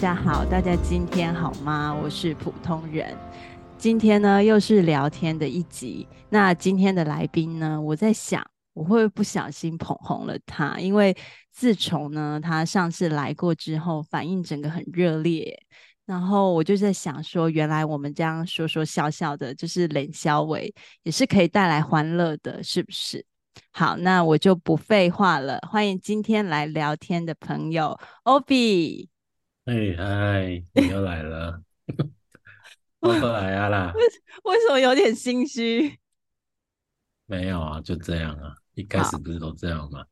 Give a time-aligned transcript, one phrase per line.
[0.00, 1.94] 大家好，大家今天好吗？
[1.94, 3.14] 我是普通人。
[3.76, 6.08] 今天呢，又是聊天的一集。
[6.30, 10.78] 那今天的来宾呢，我在想，我会不会不小心捧红了他？
[10.80, 11.14] 因为
[11.52, 15.54] 自从呢，他上次来过之后，反应整个很热烈。
[16.06, 23.22] 然后我就在想说，原来我们这样说说笑笑的，就是冷笑伟，也是可以带来欢乐的，是不是？
[23.70, 29.08] 好，那我就不废话了，欢迎今天来聊天的朋友，Obi。
[29.66, 31.62] 哎嗨，你又来了。
[33.00, 33.92] 我过来啊啦！
[33.94, 34.02] 为
[34.44, 35.98] 为什么有点心虚？
[37.26, 38.54] 没有啊，就这样啊。
[38.74, 40.04] 一开始不是都这样吗？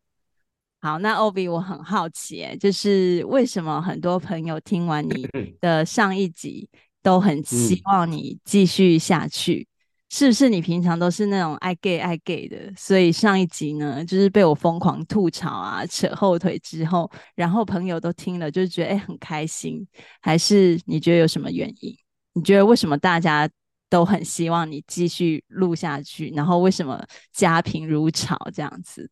[0.80, 5.28] 好，好，那欧比，我很好奇，欸，就是为什么很多朋友听完你
[5.60, 6.68] 的上一集，
[7.02, 9.67] 都很希望你继续下去？
[10.08, 12.72] 嗯、是不是你平常都是那种爱 gay 爱 gay 的？
[12.76, 19.86] 所以上一集呢，就是被我疯狂吐槽啊，扯后腿之后，然后朋友都听了，就觉得哎、欸、很开心，
[20.20, 21.94] 还是你觉得有什么原因？
[22.32, 23.48] 你觉得为什么大家
[23.90, 26.30] 都很希望你继续录下去？
[26.34, 29.10] 然后为什么家贫如潮这样子？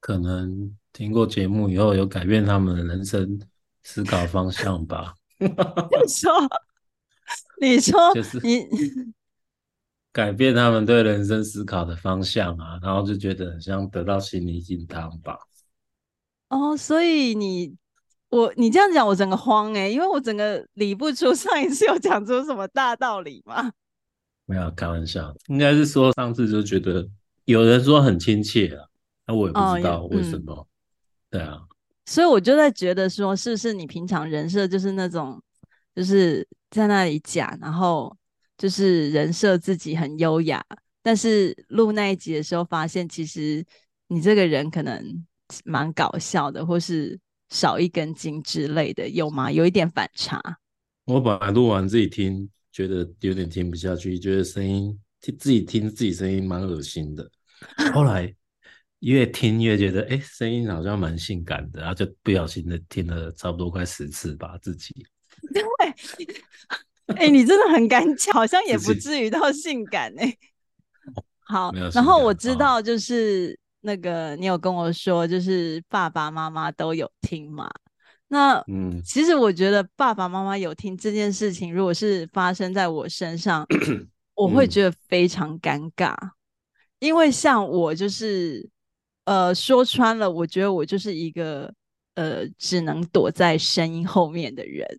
[0.00, 3.40] 可能听过节目以后有改变他们的人生
[3.82, 5.14] 思考方向吧。
[5.40, 5.48] 你
[6.06, 6.30] 说，
[7.60, 8.66] 你说，就是你
[10.14, 15.36] 改变他们对人生思考的方向啊，然后就觉得很像得到心灵鸡汤吧。
[16.48, 17.76] 哦，所以你。
[18.30, 23.70] 我你这样讲，我整个慌哎、欸，因为我整个理不出上一次有讲出什么大道理嘛。
[24.44, 27.08] 没有开玩笑，应该是说上次就觉得
[27.44, 28.88] 有人说很亲切啊，
[29.28, 30.52] 那我也不知道为什么。
[30.52, 30.68] 哦嗯、
[31.30, 31.62] 对啊，
[32.06, 35.40] 所以我就在觉得说，是不是你平常人设就是那种，
[35.94, 38.16] 就是在那里讲，然后
[38.64, 40.64] 就是人设自己很优雅，
[41.02, 43.62] 但是录那一集的时候发现，其实
[44.06, 45.26] 你这个人可能
[45.66, 47.20] 蛮搞笑的，或是。
[47.50, 49.52] 少一根筋之类的有吗？
[49.52, 50.40] 有一点反差。
[51.04, 57.30] 我本来录完自己听，觉得有点听不下去，觉得声音听自己听自己声音蛮恶心的。
[57.92, 58.34] 后来
[59.00, 64.92] 越听越觉得，哎、欸，声音好像蛮性感的，然后就不小心的听了差不多快十次吧，自己。
[65.52, 65.62] 对，
[67.16, 70.38] 哎、欸，你真的很敢讲，好像也不至于到性感哎、欸。
[71.46, 73.58] 好，然后我知道就是。
[73.86, 77.70] 那个，你有跟我说，就是爸爸妈妈都有听嘛？
[78.28, 83.66] 那嗯，其实我觉得爸爸妈妈有听这件事情，如果是发生在我身上，
[84.34, 86.30] 我会觉得非常尴尬，嗯、
[87.00, 88.66] 因为像我就是，
[89.26, 91.70] 呃，说穿了，我觉得我就是一个
[92.14, 94.98] 呃，只能躲在声音后面的人，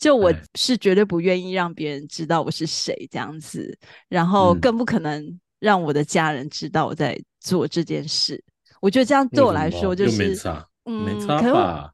[0.00, 3.78] 就我是绝对不愿意让别人知道我是谁这样子，
[4.08, 7.16] 然后更不可能让我的家人知道我在。
[7.42, 8.38] 做这件事，
[8.82, 11.90] 我觉得这样对我来说就是没差，嗯，没差吧？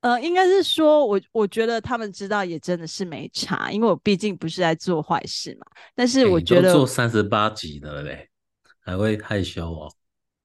[0.00, 5.66] 呃，应该是说我我觉得他们知道也真的是没差，因为我毕竟不是在做坏事嘛。
[5.94, 8.28] 但是我觉得、欸、做三十八集的嘞，
[8.80, 9.92] 还会害羞哦？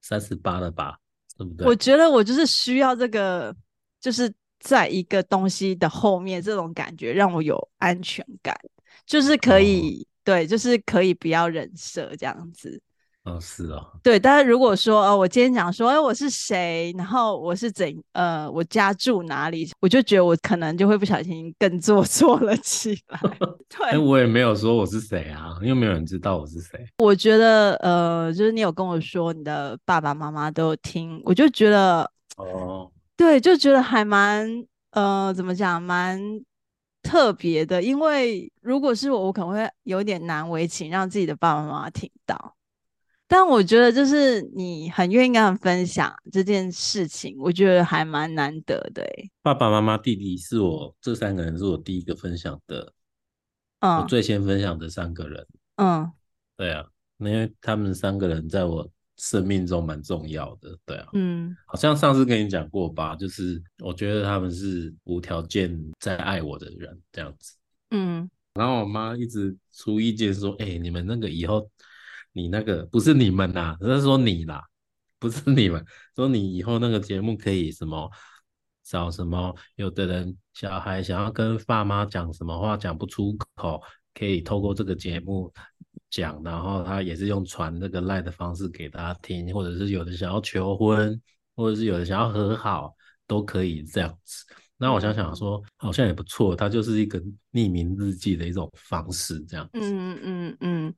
[0.01, 0.99] 三十八了吧？
[1.35, 1.65] 对不对？
[1.65, 3.51] 我觉得我就是需要这个，
[3.99, 8.57] 就是在一个东西的后面，这种感觉让我有安全感，
[9.05, 12.81] 就是可以、哦、对，就是可以不要人设这样子。
[13.23, 23.19] 哦，是哦，对，但是如果说，呃，我今天讲说，哎，我是谁，然后我是怎，呃，我家住哪里，我就觉得我可能就会不小心更做 错了起来。
[23.67, 26.79] 对，哎，我也没有说我是谁啊，因为没有人知道我是谁。
[26.99, 36.21] 我觉得，呃，就是你有跟我说你的爸爸妈妈都有听，我就觉得，哦，对，就觉得还蛮，呃，怎么讲，蛮
[37.01, 37.81] 特别的。
[37.81, 42.55] 因为如果是我，我可能会有点难为情，让自己的爸爸妈妈听到。
[43.27, 49.03] 但我觉得，就是你很愿意跟他们分享这件事情，我觉得还蛮难得的。
[49.41, 52.93] 爸爸妈妈、弟弟是我这三个人是我第一个分享的，
[53.79, 56.09] 嗯，我最先分享的三个人，嗯，
[56.55, 56.85] 对啊，
[57.17, 67.53] 因为他们三个人在我生命中蛮重要的，对啊，嗯，好像上次跟你讲过吧，就是我觉得他们是无条件在爱我的人，这样子，
[67.91, 71.69] 嗯，然后我妈一直出意见说，哎、欸，你们那个以后。
[72.33, 74.63] 你那个不是你们呐、啊，是说你啦，
[75.17, 75.83] 不是你们。
[76.15, 78.11] 说你以后那个节目可以什么
[78.83, 83.81] 找什么，有的人小孩想要跟爸妈讲什么话讲不出口，
[84.13, 85.51] 可以透过这个节目
[86.09, 91.19] 讲，然后他也是用传那个赖的方式给大家听，或者是有的想要求婚，
[91.55, 92.93] 或者是有的想要和好，
[93.27, 94.45] 都可以这样子。
[94.79, 97.19] 那我想想说，好像也不错，它就是一个
[97.51, 99.67] 匿名日记的一种方式，这样。
[99.73, 100.93] 嗯嗯嗯，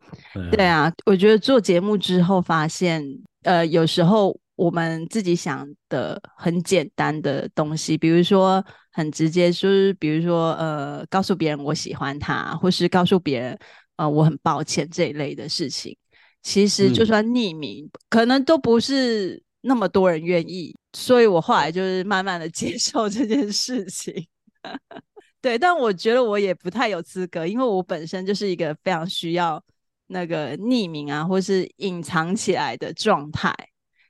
[0.52, 3.02] 对啊，我觉得做节目之后发现，
[3.44, 8.62] 呃，有时候我们自己想的很简单的东西，比如说
[8.92, 13.58] 很直接，就是比如说呃，告诉别人我喜欢他，或是告诉别人
[14.00, 15.96] 呃我很抱歉这一类的事情，
[16.42, 20.74] 其实就算匿名，嗯、可能都不是那么多人愿意。
[20.94, 24.26] 所以我后来就是慢慢的 接受这件事情。
[25.42, 29.62] 对，但我觉得我也不太有资格，因为我本身就是一个非常需要
[30.08, 33.54] 那个匿名啊，或是隐藏起来的状态。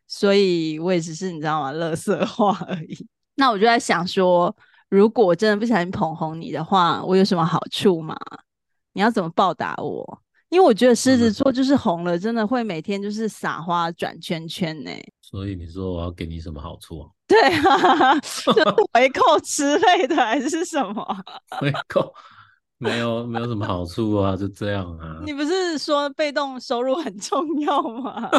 [0.08, 1.72] 所以我也只是你知道吗？
[1.72, 3.08] 乐色话而已。
[3.36, 4.56] 那我就在想说，
[4.90, 8.16] 如果我真的不小心捧红你的话，我有什么好处吗？
[9.00, 10.22] 你要怎么报答我？
[10.50, 14.92] 因为我觉得狮子座就是红了，真的会每天就是撒花转圈圈呢。
[15.22, 17.08] 所以你说我要给你什么好处啊？
[17.26, 21.24] 对啊， 就是回扣之类的还是什么？
[21.62, 22.14] 回扣。
[22.78, 25.22] 没有，没有什么好处啊，就这样啊。
[25.26, 28.30] 你不是说被动收入很重要吗？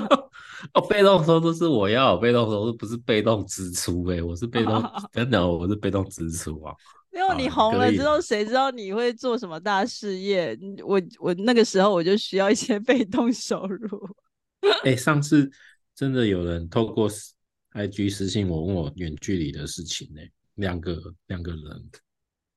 [0.74, 6.74] 哦，被动收入是我要，被动收入不是被动支出哎、欸，我是被动，真的，我是被动支出啊。
[7.12, 10.56] 因为你红了之后，谁知道你会做什么大事业？
[10.84, 14.16] 我我那个时候我就需要一些 被动收入。
[14.84, 15.50] 哎、欸，上次
[15.94, 17.10] 真的有人透过
[17.72, 20.96] IG 私信我，问我远距离的事情呢、欸，两个
[21.26, 21.90] 两个人。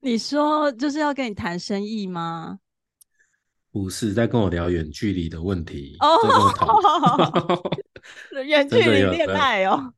[0.00, 2.58] 你说就是要跟你谈生意吗？
[3.72, 5.96] 不是，在跟我聊远距离的问题。
[5.98, 7.60] 哦，
[8.46, 9.92] 远距离恋爱哦。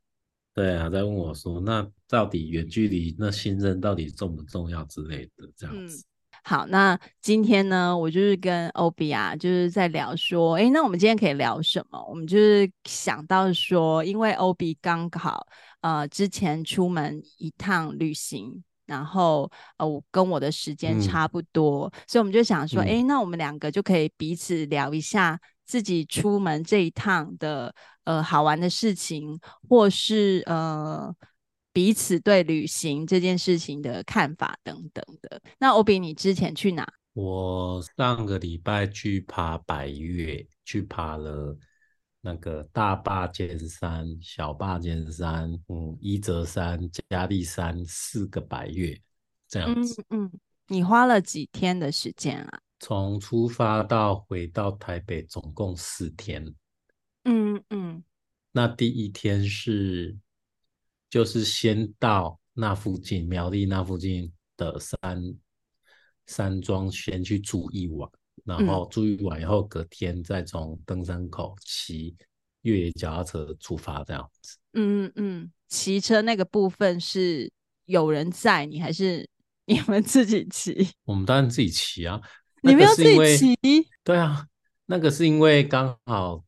[0.56, 5.98] 对啊，在问我说，那到底远距离那信任到底重不重要之类的这样子。
[5.98, 6.04] 嗯、
[6.42, 12.02] 好，那今天呢，我就是跟欧比啊，就是在聊说，哎，那我们今天可以聊什么？
[12.08, 15.46] 我们就是想到说，因为欧比刚好
[15.82, 18.64] 呃之前出门一趟旅行。
[18.86, 27.74] 然后，呃，我跟我的时间差不多，嗯、所以我们就想说，哎、嗯，那我们两个就可以彼此聊一下自己出门这一趟的
[28.06, 29.38] 呃好玩的事情，
[29.68, 31.14] 或是呃
[31.72, 35.40] 彼此对旅行这件事情的看法等等的。
[35.58, 36.90] 那欧比，你之前去哪？
[37.12, 41.56] 我上个礼拜去爬百岳，去爬了。
[42.22, 49.00] 那个大霸尖山、小霸尖山、嗯，伊泽山、加利山四个百岳
[49.48, 50.02] 这样子。
[50.08, 50.32] 嗯嗯，
[50.66, 52.58] 你花了几天的时间啊？
[52.80, 56.52] 从出发到回到台北，总共四天。
[57.28, 58.04] 嗯嗯，
[58.52, 60.16] 那第一天是，
[61.10, 65.34] 就是先到那附近苗栗那附近的山
[66.26, 68.08] 山庄，先去住一晚。
[68.44, 72.14] 然后住一晚以后，隔天再从登山口骑
[72.62, 74.56] 越野脚踏车出发，这样子。
[74.74, 77.50] 嗯嗯，骑车那个部分是
[77.86, 79.28] 有人载你，还是
[79.66, 80.90] 你们自己骑？
[81.04, 82.20] 我们当然自己骑啊。
[82.62, 83.56] 你们要自己骑？
[84.04, 84.46] 对啊，
[84.84, 86.44] 那个是因为刚好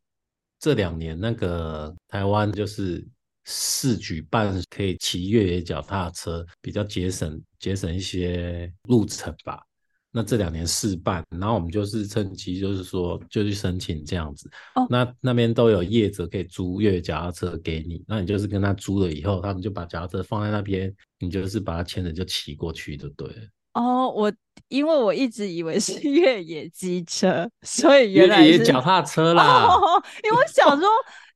[0.58, 3.06] 这两年那个台湾就是
[3.44, 9.62] 试举办可以骑越野脚踏车，比较节省节省一些路程吧。
[10.10, 14.50] 那这两年试办，然后我们就是趁机，就是说就去申请这样子。
[14.74, 23.42] 哦，那那边都有业者可以租越野脚踏车给你，那你就是跟他租了以后，他们就把脚踏车放在那边，你就是把它牵着就骑过去就对了。
[23.80, 24.32] 哦，我
[24.68, 29.66] 因为我一直以为是 越野机车，所以原来是越野脚踏车啦。
[29.66, 30.88] 哦，因为我想说，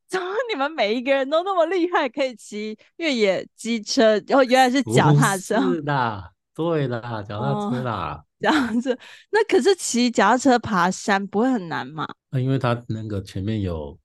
[0.09, 4.21] 怎么你们每一个人都那么厉害，可以骑越野机车？
[4.27, 5.61] 然后原来是脚踏车。
[5.61, 8.15] 是的，对啦，脚踏车啦。
[8.21, 8.99] 哦这样子，
[9.31, 12.05] 那可是骑脚踏车爬山不会很难吗？
[12.29, 13.97] 那因为它那个前面有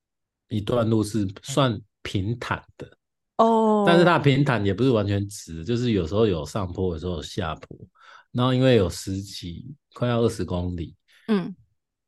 [0.49, 2.87] 一段路是算平坦的
[3.37, 7.75] 哦，但是它平坦也不是完全直，就是有时候有上坡，有时候有下坡。
[8.31, 10.95] 然后因为有十几，快要二十公里，
[11.27, 11.55] 嗯，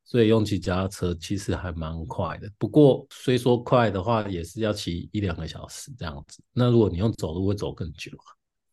[0.06, 2.50] 所以用骑脚踏车其实还蛮快的。
[2.58, 6.42] 不过虽说快的话，也是要骑一两个小时这样子。
[6.54, 8.12] 那如果你用走路，会走更久。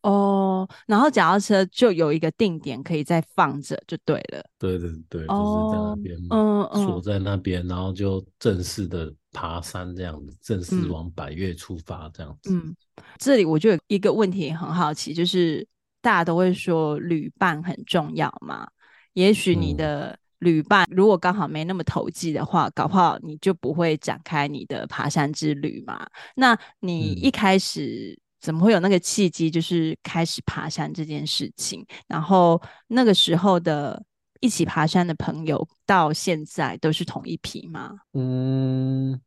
[0.03, 4.41] 哦，然后脚踏车就有一个定点可以再放着就对了。
[4.57, 12.53] 对对对，哦、就是在那边，嗯嗯，锁在那边，然后就正式的爬山这样子，正式往百岳出发这样子。
[12.53, 12.73] 嗯，
[13.17, 15.67] 这里我就有一个问题很好奇，就是
[16.07, 18.65] 大家都会说旅伴很重要嘛？
[19.11, 26.07] 也许你的旅伴如果刚好没那么投机的话，搞不好你就不会展开你的爬山之旅嘛。
[26.35, 28.21] 那你一开始、嗯。
[28.39, 31.83] 怎么会有那个契机，就是开始爬山这件事情？
[32.07, 34.01] 然后那个时候的
[34.39, 37.95] 一起爬山的朋友，到现在都是同一批吗？
[38.13, 39.19] 嗯，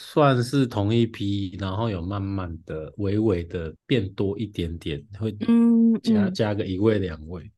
[0.00, 7.50] 算是同一批，然后有慢慢的、微微的变多一点点，会嗯加嗯加个一位两位。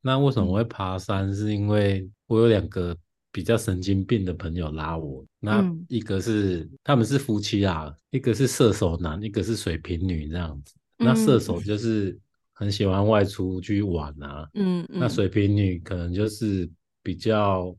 [0.00, 1.34] 那为什么我会爬山？
[1.34, 2.96] 是因为我有两个
[3.32, 5.26] 比较神经病的朋友拉我。
[5.40, 10.74] 那一个是、嗯、他们是夫妻啊，一个是射手男，一个是水瓶女这样子。
[10.96, 12.16] 那射手就是
[12.52, 16.70] 很喜欢外出去玩啊，嗯，嗯，那水瓶女可能就是
[17.02, 17.74] 比较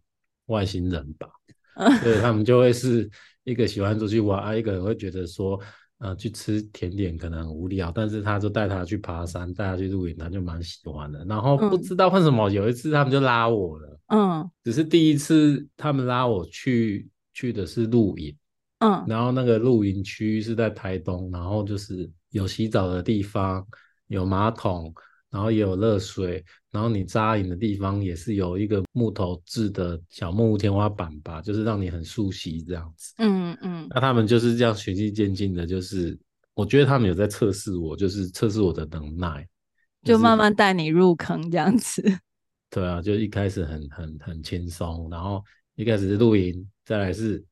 [0.47, 1.29] 外星人吧，
[1.77, 3.09] 嗯、所以他们就会是
[3.43, 5.59] 一个喜欢出去玩，啊，一个人会觉得说。
[6.03, 11.23] 呃，去吃甜点可能很无聊，但是他就带他去爬山，带他去露营，他就蛮喜欢的。
[11.25, 18.35] 然后不知道为什么，有一次他们就拉我了，嗯，只是第一次他们拉我去去的是露营，
[18.79, 23.63] 嗯，然后那个露营区是在台东，然后就是有洗澡的地方，
[24.07, 24.91] 有马桶。
[25.29, 33.13] 然后也有热水，然后你扎营的地方也是有一个木头制的小木屋天花板吧，就是让你很熟悉这样子。
[33.17, 33.87] 嗯嗯。
[33.89, 36.17] 那他们就是这样循序渐进的，就是
[36.53, 39.47] 我觉得他们有在测试我，就是测试我的能耐，
[40.03, 42.01] 就慢慢带你入坑这样子。
[42.71, 45.43] 对啊，就一开始很很很轻松，然后
[45.75, 47.43] 一开始是露营，再来是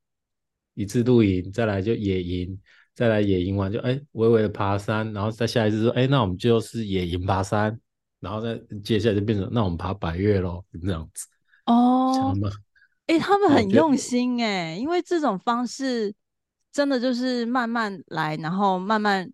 [0.75, 2.59] 一次露营，再来就野营。
[2.95, 7.79] 再来野营完就哎，微微的爬山，然后再下一次说哎，那我们就是野营爬山，
[8.19, 11.27] 然后再接下来就变成那我们爬百岳咯，这样子
[11.65, 12.35] 哦。
[13.07, 16.13] 哎，他们很用心哎，因为这种方式
[16.71, 19.31] 真的就是慢慢来，然后慢慢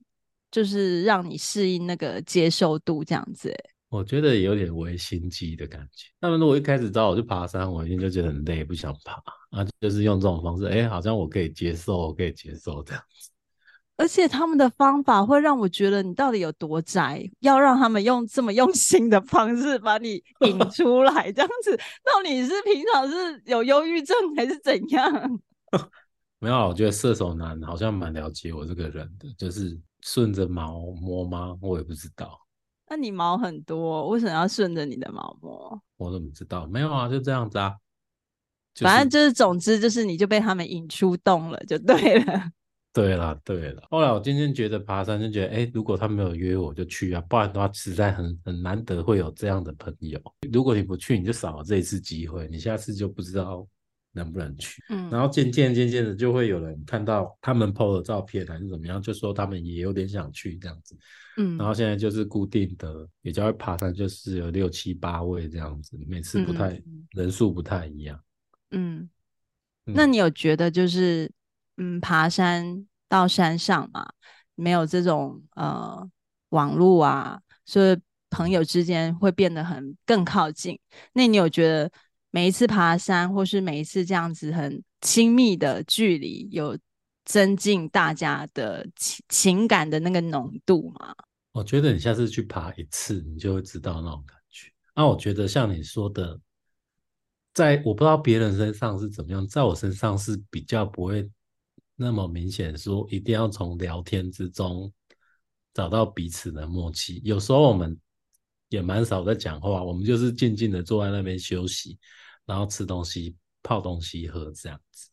[0.50, 3.58] 就是让你适应那个接受度这样子哎。
[3.90, 6.08] 我觉得有点微心机的感觉。
[6.22, 9.14] 他们如果一开始找我去爬山，我一定就觉得很累，不想爬
[9.52, 13.30] 啊，就是用这种方式，哎，好像我可以接受，我可以接受这样子。
[13.98, 25.40] 而且他们的方法会让我觉得你到底有多宅，要让他们用这么用心的方式把你引 出来，这样子，到底是平常是有忧郁症还是怎样？
[26.40, 31.56] 没有，我觉得射手男好像蛮了解我这个人的，就是顺着毛摸吗？
[31.62, 32.40] 我也不知道。
[32.88, 35.82] 那你毛很多，为什么要顺着你的毛摸？
[35.98, 36.68] 我怎么知道？
[36.68, 37.74] 没有啊，就这样子啊。
[38.76, 42.52] 就是、反正就是，总之就是，你就被他们引出洞了，就对了。
[42.96, 50.18] 对了对了，后来我今天觉得爬山就觉得，哎，如果他没有约我就去啊，不然的话实在很很难得会有这样的朋友。
[50.50, 53.68] 如果你不去，你就少了这一次机会，你下次就不知道
[54.14, 54.82] 能不能去。
[54.88, 60.96] 嗯，然后渐渐渐渐的就会有人看到他们 PO 的照片还是怎么样，就说他们也有点想去这样子。
[61.36, 68.18] 嗯，然后现在就是固定的，也就会爬山，就是有六七八位这样子，每次不太、嗯、人数不太一样。
[68.72, 69.10] 嗯，
[69.84, 71.30] 那你有觉得就是？
[71.78, 74.08] 嗯，爬山到山上嘛，
[74.56, 76.10] 没有这种呃
[76.50, 80.80] 网络啊，所以朋友之间会变得很更靠近。
[81.14, 81.92] 那你有觉得
[82.32, 86.78] 每一次爬山，或是每一次这样子很亲密的距离，有
[87.26, 91.16] 增进大家的情情感的那个浓度吗？
[91.52, 94.70] 我觉得你下次去爬一次，你就会知道那种感觉。
[94.96, 96.40] 那我觉得像你说的，
[97.54, 101.30] 在我不知道别人身上是怎么样，在我身上是比较不会。
[101.98, 104.92] 那么明显说，一定要从聊天之中
[105.74, 107.22] 找到彼此的默契。
[107.24, 107.98] 有时候我们
[108.68, 111.98] 也蛮少在讲话，我们就是静静的坐在那边休息，
[112.46, 115.10] 然后吃东西、泡东西喝这样子。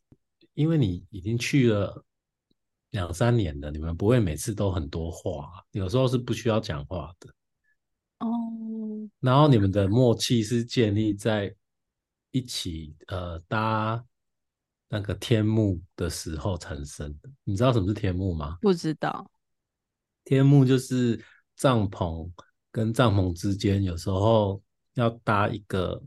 [0.55, 2.03] 因为你已经去了
[2.89, 7.29] 两三年了，你们不会每次都很多话，有时候是不需要讲话的。
[8.19, 9.07] 哦。
[9.21, 11.55] 然后你们的默契是建立在
[12.31, 14.03] 一起呃搭。
[14.93, 18.59] 那个天幕的时候产生的，你知道什么是天幕吗？
[18.61, 19.27] 不知道。
[20.23, 21.19] 天幕就是
[21.55, 22.29] 帐篷
[22.71, 24.61] 跟帐篷之间，有时候
[24.93, 25.99] 要搭一个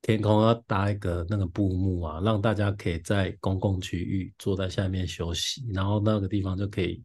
[0.00, 7.04] 天空，要搭一个那个布幕啊，让大家可以在公共区域坐在下面休息，然后那个地方就可以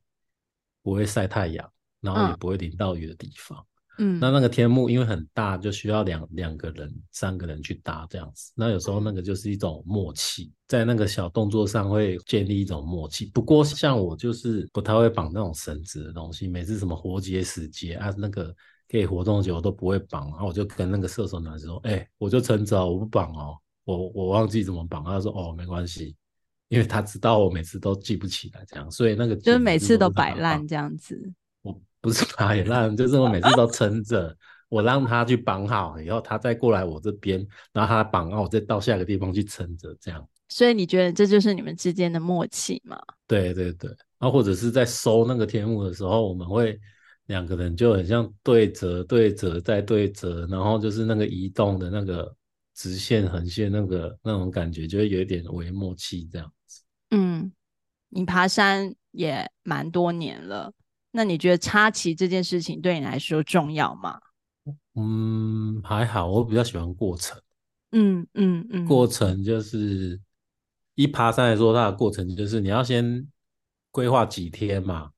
[0.81, 1.69] 不会晒太阳，
[1.99, 3.67] 然后也不会淋到雨的地方。
[3.99, 8.51] 嗯嗯，那那个天幕因为很大，就需要两两个人、三个人去搭这样子。
[8.55, 13.25] 那有时候那个就是一种默契，在那个小动作上会建立一种默契。
[13.27, 18.55] 不过像我就是不太会绑那种绳子的东西，每次什么活结、死结啊，那个
[18.89, 20.27] 可以活动久我都不会绑。
[20.29, 26.15] 然后我就跟那个射手男说：“哎、欸，我就撑着，我不绑哦，我我忘记怎么绑。”他说：“哦，没关系，
[26.69, 31.31] 因为他知道我每次都记不起来这样，所以那个就是每次都摆烂这样子。”
[32.01, 34.35] 不是 他也让，就是我每次都撑着，
[34.69, 40.27] 我让他去绑好以后，他再过来我这边，然后他绑好，我再到下一个地方去撑着，这样。
[40.47, 42.99] 所以你觉得这就是你们之间的默契吗？
[43.27, 46.79] 对对对，然后或者是在收那个天幕的时候，我们会
[47.27, 52.35] 两个人就很像对折、对折再对折，然后就是那个移动的那个
[52.73, 56.81] 直线、横线那个那种感觉，就会有一点微默契这样子。
[57.11, 57.51] 嗯，
[58.09, 60.73] 你爬山也蛮多年了。
[61.11, 64.19] 那你觉得插旗这件事情对你来说重要吗？
[64.95, 67.41] 嗯，还好，我比较喜欢过程。
[67.91, 70.19] 嗯嗯嗯，过程就是
[70.93, 73.27] 一爬山来说，它的过程就是你要先
[73.89, 75.09] 规划几天嘛，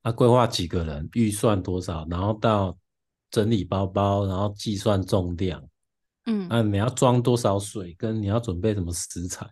[0.00, 2.78] 啊规划几个人，预算多少，然后到
[3.30, 5.62] 整理包包，然后计算重量，
[6.24, 9.46] 嗯，啊你要装多少水，跟你要准备什么食材，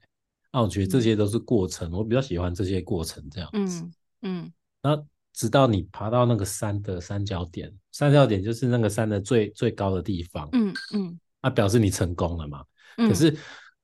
[0.52, 12.64] 那我觉得这些都是过程，我比较喜欢这些过程这样子，嗯嗯，那直到你爬到那个山的三角点，三角点就是那个山的最最高的地方，嗯嗯，那表示你成功了嘛。
[12.96, 13.36] 可是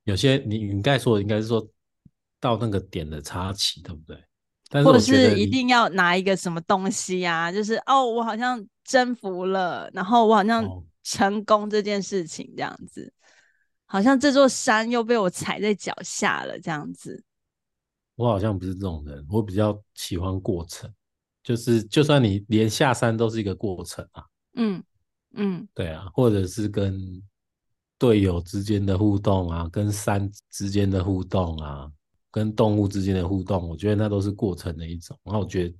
[0.04, 1.68] 有些你应该说应该是说
[2.38, 4.16] 到那个点的插旗，对不对？
[4.68, 7.50] 但是或者是一定要拿一个什么东西啊？
[7.50, 10.64] 就是哦，我好像征服了，然后我好像
[11.02, 13.18] 成功这件事情这样子，哦、
[13.86, 17.24] 好像这座山又被我踩在脚下了这样子。
[18.14, 20.88] 我好像不是这种人，我比较喜欢过程。
[21.42, 24.82] 就是，就算你连下山都是一个过程啊，嗯
[25.34, 27.22] 嗯，对啊，或者是跟
[27.98, 31.90] 队友之间的互动啊，跟山之间的互动啊，
[32.30, 35.18] 跟动物之间的互动，我觉得那都是过程的一种。
[35.22, 35.74] 然后我觉得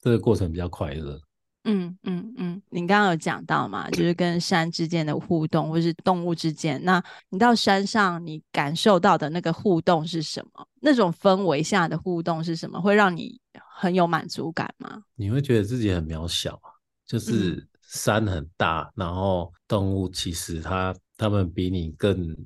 [0.00, 1.20] 这个过程比较快乐。
[1.64, 6.82] 嗯嗯嗯，你刚刚有讲到嘛，就是跟山之间的互动，或是动物之间。
[6.82, 10.66] 那你到山上，你感受到的那个互动是什么？
[10.80, 12.80] 那种氛围下的互动是什么？
[12.80, 13.38] 会让你
[13.78, 15.02] 很有满足感吗？
[15.14, 16.60] 你会觉得自己很渺小，
[17.06, 22.36] 就是山很大，嗯、然后动物其实它它们比你更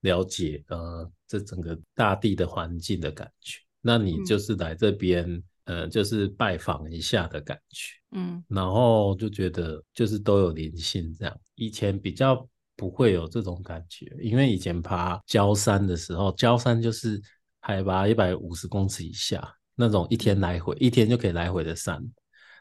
[0.00, 3.58] 了解呃这整个大地的环境的感觉。
[3.80, 5.28] 那你就是来这边。
[5.28, 11.40] 嗯呃，就是拜访一下的感觉，嗯，然后就觉得就是都有灵性这样。
[11.54, 12.44] 以前比较
[12.74, 17.22] 不会有这种感觉，因为以前爬焦山的时候，焦山就是
[17.60, 19.40] 海拔一百五十公尺以下
[19.74, 21.96] 那种，一天来回，一天就可以来回的山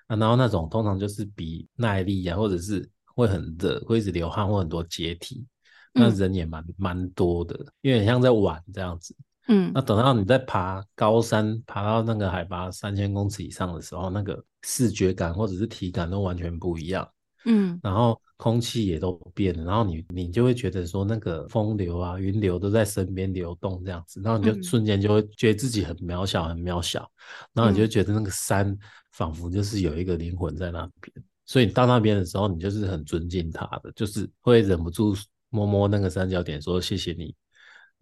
[0.08, 0.16] 啊。
[0.16, 5.46] 然后那种通常就是比耐力啊，或者是会很热，会一直流汗，或很多阶梯，
[5.94, 9.16] 那人也蛮蛮多的，因为很像在玩这样子。
[9.48, 17.08] 嗯，那等到你在爬高山，爬到那个海拔三千公尺以上的时候，那个视觉感或者是体感都完全不一样。
[17.46, 27.10] 嗯，然后空气也都变了，然后你你就会觉得说那个风流啊、云流都在身边流动这样子，然后你就瞬间就会觉得自己很渺小、很渺小，
[27.54, 28.78] 然后你就觉得那个山
[29.12, 35.16] 仿佛就是有一个灵魂在那边，所以你到那边的时候，你就是很尊敬他的，就是会忍不住
[35.50, 37.34] 摸摸那个三角点，说谢谢你。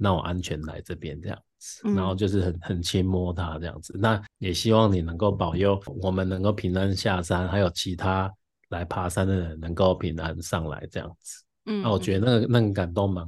[0.02, 3.94] 让我安全来这边这样子，然后就是很很轻摸它这样子。
[4.00, 8.34] 那也希望你能够保佑我们能够平安下山，还有其他
[8.70, 11.44] 来爬山的人能够平安上来这样子。
[11.66, 13.26] 嗯，那我觉得那个那个感动蛮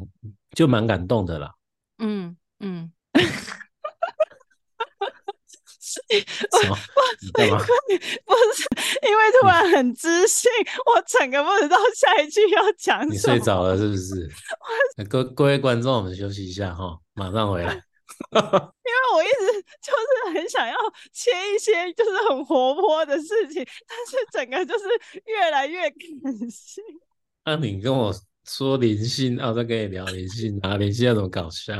[0.55, 1.53] 就蛮感动的啦。
[1.99, 2.91] 嗯嗯。
[5.91, 5.99] 什
[6.69, 6.75] 么？
[7.33, 7.49] 不是，
[8.25, 8.65] 不是，
[9.07, 10.49] 因为突然很知性，
[10.85, 13.11] 我整个不知道下一句要讲什么。
[13.13, 14.29] 你睡着了是不是？
[15.09, 17.83] 各各位观众，我们休息一下哈，马上回来。
[18.83, 20.75] 因为我一直 就是很想要
[21.11, 24.85] 切一些就是很活泼的事情，但是整个就是
[25.25, 26.83] 越来越感性。
[27.45, 28.13] 那、啊、你跟我
[28.45, 31.75] 说灵性，啊，我再跟你聊灵性啊，灵性要怎么搞笑？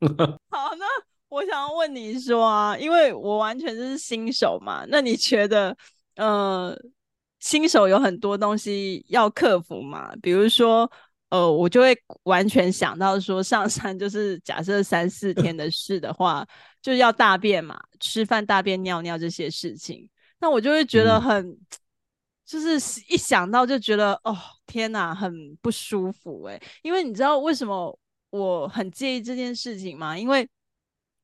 [0.50, 0.86] 好那。
[1.30, 5.76] 我想要问你说啊，因为我完全就是新手嘛，那你觉得，
[6.16, 6.74] 呃，
[7.38, 10.16] 新手有很多东西要克服嘛？
[10.22, 10.90] 比如说，
[11.30, 16.46] 呃，我就会完全想到说，上山 就是假设三四天的事的话，
[16.80, 20.08] 就要大便嘛，吃饭、大便、尿尿这些事情，
[20.40, 21.58] 那我就会觉得很，嗯、
[22.46, 24.36] 就是一想到就觉得，哦，
[24.66, 27.98] 天哪，很不舒服诶，因为你知道为什么
[28.30, 30.16] 我很介意这件事情吗？
[30.16, 30.48] 因为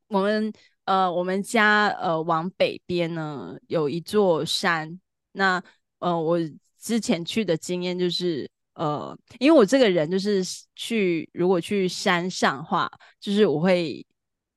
[0.09, 0.53] 我们
[0.85, 5.01] 呃，我们家呃往北边呢有一座山。
[5.33, 5.63] 那
[5.99, 6.39] 呃，我
[6.79, 10.43] 之前去的经验就是呃，因为我这个人就是
[10.75, 14.05] 去如果去山上的话，就是我会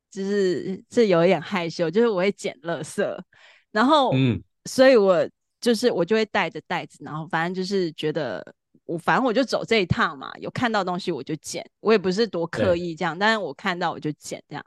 [0.09, 3.03] 就是这有一点害羞，就是我会捡垃圾，
[3.71, 5.27] 然后嗯，所以我
[5.61, 8.43] 就是我就会带着袋子，然后反正就是觉得
[8.85, 14.65] 我反正我就走这一趟嘛，有看到东西我就捡，我也不是多刻意这样，但是我看到我就捡这样。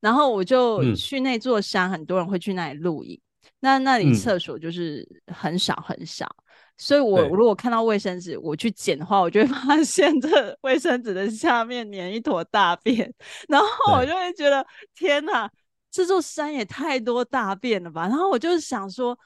[0.00, 3.20] 然后我就去那座山，嗯、很多人会去那里露营。
[3.60, 6.44] 那那里厕所就是很少很少，嗯、
[6.76, 13.12] 所以我如果看到卫生纸，我去捡的话，我就会发现这 卫生纸的下面粘一坨大便，
[13.48, 15.50] 然后我就会觉得天哪，
[15.90, 18.02] 这座山也太多大便了吧？
[18.08, 19.18] 然后我就想说，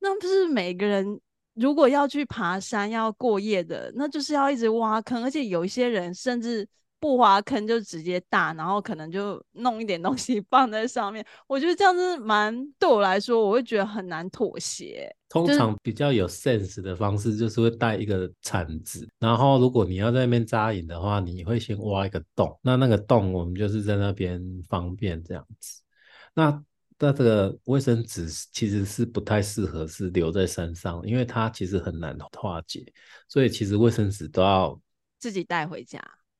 [0.00, 1.20] 那不是每个人
[1.54, 6.68] 如果要去爬山要过夜的，那就是要一直挖坑，而且有一些人甚至。
[7.02, 11.24] 不挖坑就直接大，然后可能就弄一点东西 放在上面。
[11.46, 15.10] 我觉得这样子蛮对我来说，我会觉得很难妥协。
[15.30, 25.80] 通常比较有 sense 的方式就是会带一个铲子，然后如果你要在那边扎营的话，你会先挖一个洞，那那个洞我们就是在那边方便这样子。
[26.34, 26.62] 那
[26.98, 32.84] 那这个卫生纸其实是不太适合是留在山上，因为它其实很难化解，
[33.28, 34.78] 所以其实卫生纸都要
[35.18, 35.98] 自己带回家，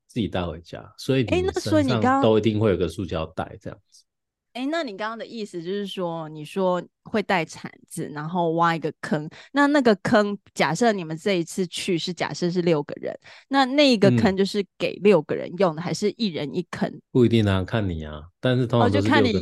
[0.08, 0.92] 自己带回家。
[0.98, 3.89] 所以你身上都一定会有个塑胶袋这样子。
[4.52, 9.30] 哎，那你刚刚的意思就是说，你说会带铲子，然后挖一个坑。
[9.52, 13.16] 那那个坑，假设你们这一次去是假设是六个人，
[13.48, 16.92] 那那一个坑就是给六个人用的，嗯、还是一人一坑？
[17.12, 18.22] 不一定啊，看你啊。
[18.40, 19.32] 但是通常都是就看你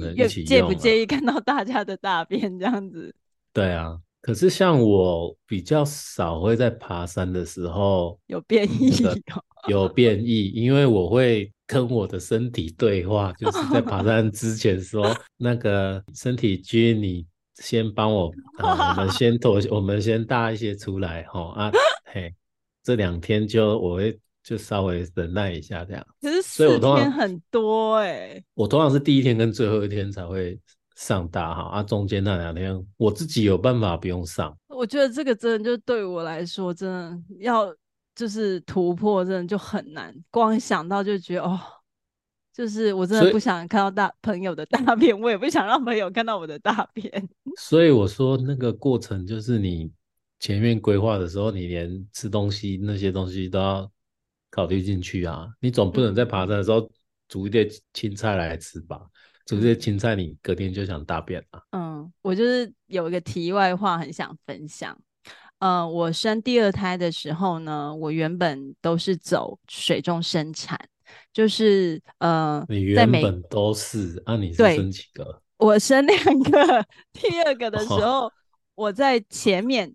[0.44, 3.14] 介不介意看到大家的大便这样子。
[3.54, 11.50] 对啊，可是像我比较少会在爬山的时候有变异、哦，有变异，因为我会。
[11.68, 17.26] 跟我的身体对话，就是在爬山之前说：“那个身体君，你
[17.56, 21.70] 先帮我、啊，我们先脱，我们先搭一些出来，吼啊，
[22.06, 22.34] 嘿，
[22.82, 26.06] 这两天就我会就稍微忍耐一下这样。
[26.22, 30.58] 可是四天很多哎、欸，我通常是第一天跟最后一天才会
[30.96, 34.56] 上大哈，啊，中间那两天我自己有办法不用上。
[34.68, 37.70] 我觉得这个真的就对我来说，真的要。”
[38.18, 40.12] 就是突破，真的就很难。
[40.28, 41.60] 光想到就觉得哦，
[42.52, 47.28] 就是我真的不想看到大朋友的大便，我也不想让朋友看到我的大便。
[47.56, 49.92] 所以我说那个过程就是你
[50.40, 53.88] 前面规划的时候，你连吃东西那些东西都要
[54.50, 55.48] 考虑进去啊。
[55.60, 56.90] 你总不能在爬山的时候
[57.28, 59.00] 煮一点青菜来吃吧？
[59.46, 61.62] 煮这些青菜，你隔天就想大便了。
[61.70, 65.00] 嗯，我就是有一个题外话很想分享。
[65.58, 70.78] 呃，我生第二胎的时候呢，我原本都是走水中生产，
[71.32, 74.36] 就是呃，你原本都是啊？
[74.36, 75.42] 你是生几个？
[75.58, 78.32] 我生两个， 第二个的时候，哦、
[78.76, 79.92] 我在前面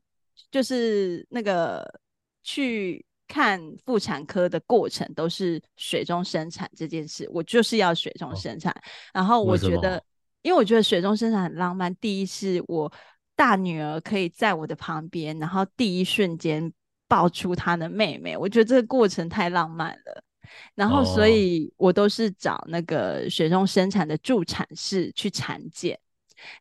[0.52, 1.90] 就是那个
[2.44, 8.70] 去看妇产科的过程都是水中生产这件事，我就是要水中生产。
[8.74, 8.82] 哦、
[9.14, 10.04] 然后我觉得，
[10.42, 11.96] 因为我觉得水中生产很浪漫。
[11.96, 12.92] 第一是我。
[13.36, 16.72] 大女儿可以在我的旁边，然后第一瞬间
[17.08, 20.24] 抱出她的妹妹，我觉得这个过程太浪漫了。
[20.76, 25.98] 然后，所以我都是找那个水中生产的助产士去产检，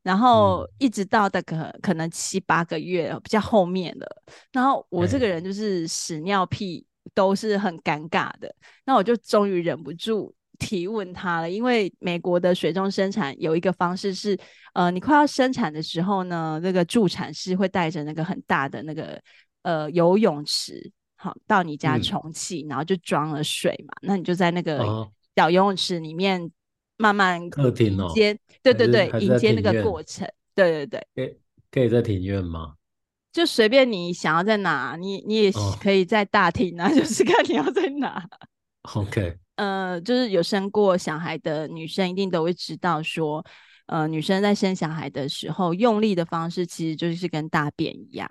[0.02, 4.22] 然后一直到大概可能七八个月比较后面了。
[4.52, 8.54] 然后我这个人就是屎尿屁都是很尴尬的，
[8.84, 10.34] 那我就终于忍不住。
[10.62, 14.38] 提问他了，因为美国的水中生产有一个方式是，
[14.74, 19.20] 呃，你快要生产的时候呢，那个助产士会带着那个很大的那个
[19.62, 24.78] 呃游泳池，好到你家充气，嗯、然后就装了水嘛，那你就在那个
[25.34, 26.50] 小游泳池里面
[26.96, 28.12] 慢慢迎接，客厅哦、
[28.62, 31.06] 对对对，迎接那个过程，对对对。
[31.14, 31.36] 可以
[31.70, 32.74] 可以在庭院吗？
[33.32, 38.28] 就随便你想要在哪，你你也可以在大厅啊，哦、 就是看你要在哪。
[38.94, 39.38] OK。
[39.56, 43.44] 呃，就是有生过小孩的女生一定都会知道说，
[43.86, 48.26] 呃，女生在生小孩的时候用力的方式其实就是跟大便一样，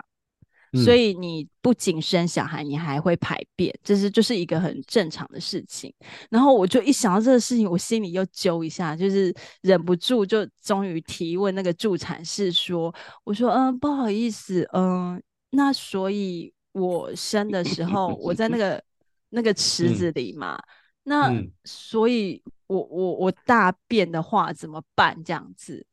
[0.72, 5.94] 嗯、所以你不仅生小孩，你还会排便，这是就是一个很正常的事情。
[6.28, 18.82] 然后我就一想到这个事情，我心里又揪一下，就是忍不住就终于提问那个助产士说：“我说，嗯、呃，不好意思，嗯、呃，那所以我生的时候我在那个
[19.30, 20.58] 那个池子里嘛。
[21.04, 25.22] 嗯”那、嗯、所以我，我我我大便的话怎么办？
[25.24, 25.84] 这样子，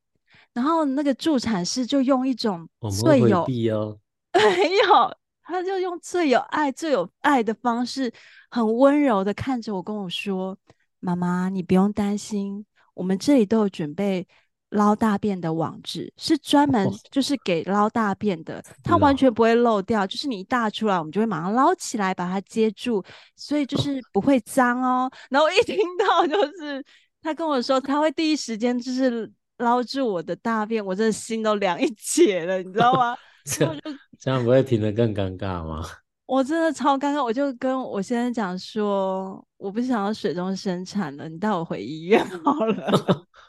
[0.54, 2.68] 然后那个助产师就用一种
[3.02, 3.46] 最有
[4.34, 8.14] 没有，他就用最有爱、最有爱的方式，
[8.52, 10.58] 很温柔的看着我，跟我说
[11.00, 14.28] ：“妈妈，你不用担心，我们这里都有准备。”
[14.70, 20.06] 捞大便的网子是专门就是给捞大便的，它完全不会漏掉。
[20.06, 23.04] 就是你一大出来，我们就会马上捞起来把它接住，
[23.36, 25.10] 所以就是不会脏哦。
[25.30, 26.84] 然后一听到就是
[27.22, 33.18] 他跟我说他会第一时间就是捞住我的大便，我真的心都凉一截了，你知道吗？
[33.46, 33.76] 这样
[34.20, 35.84] 这样不会听得更尴尬吗？
[36.28, 43.26] 我真的超尴尬，我就跟我先生讲说，我不想要水中生产了，你带我回医院好了。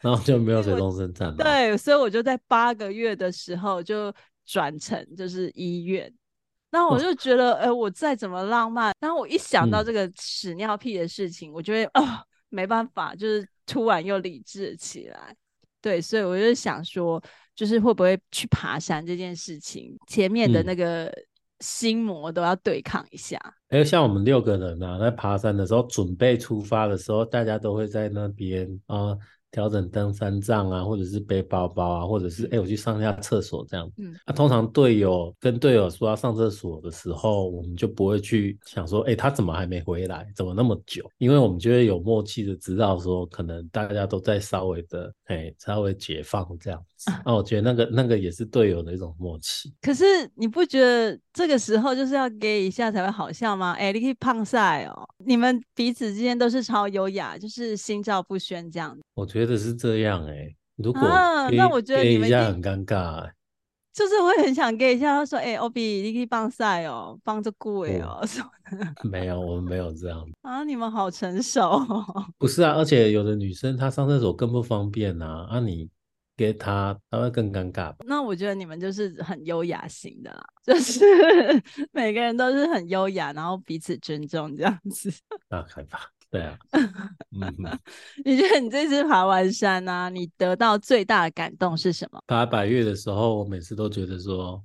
[0.00, 1.34] 然后就没有水中生产了。
[1.36, 4.12] 对，所以我就在八个月的时候就
[4.44, 6.12] 转成就是医院。
[6.70, 15.34] 然后我就觉得，哎、哦，我再怎么浪漫，然后我一想到这个屎尿屁的事情，嗯、我就会啊、哦，没办法，就是突然又理智起来。
[15.82, 17.20] 对，所以我就想说，
[17.56, 21.12] 就是会不会去爬山这件事情，前面的那个
[21.58, 23.36] 心魔都要对抗一下。
[23.70, 28.96] 哎、嗯，像我们六个人啊，在爬山的时候准备出发的时候，大家都会在那边啊。
[28.96, 29.18] 呃
[29.50, 33.90] 调整登山杖啊，或者是背包包啊，或者是哎、欸，我去上一下厕所这样。
[33.98, 40.30] 嗯，那、啊、通常队友跟队友说要上厕所的时候，我们就不会去想说，哎、欸，他怎么还没回来？
[40.34, 41.10] 怎么那么久？
[41.18, 47.10] 因为我们就会有默契的知道说，可能大家都在稍微的哎、欸，稍微解放这样子。
[47.24, 49.72] 那、啊、我觉得那个那个也是队友的一种默契。
[49.80, 53.72] 可是你不觉得这个时候就是要给一下才会好笑吗？
[53.72, 58.96] 哎、欸，你可以胖晒哦，你们彼此之间都是超优雅，就是心照不宣这样。
[59.14, 63.32] 我觉得是这样哎、欸，如果、啊、那我觉得你们一下很尴尬、欸，
[63.92, 65.16] 就是会很想给一下。
[65.16, 70.62] 他说：“哎、欸，欧比，你可以帮赛哦，帮着贵哦 什么的。”没有，我们没有这样 啊。
[70.62, 72.24] 你们好成熟、哦。
[72.38, 75.88] 不是啊，而且有的女生她上厕所更不方便啊，啊你
[76.40, 77.94] 给他，他会更尴尬。
[78.06, 81.04] 那我觉得你们就是很优雅型的啦，就是
[81.92, 85.12] 每个人都是很优雅，然后彼此尊重这样子。
[85.50, 86.00] 那害怕。
[86.30, 86.56] 对啊，
[88.24, 92.22] 你觉得你这次爬完山啊，你得到最大的感动是什么？
[92.26, 94.64] 爬百越的时候，我每次都觉得说，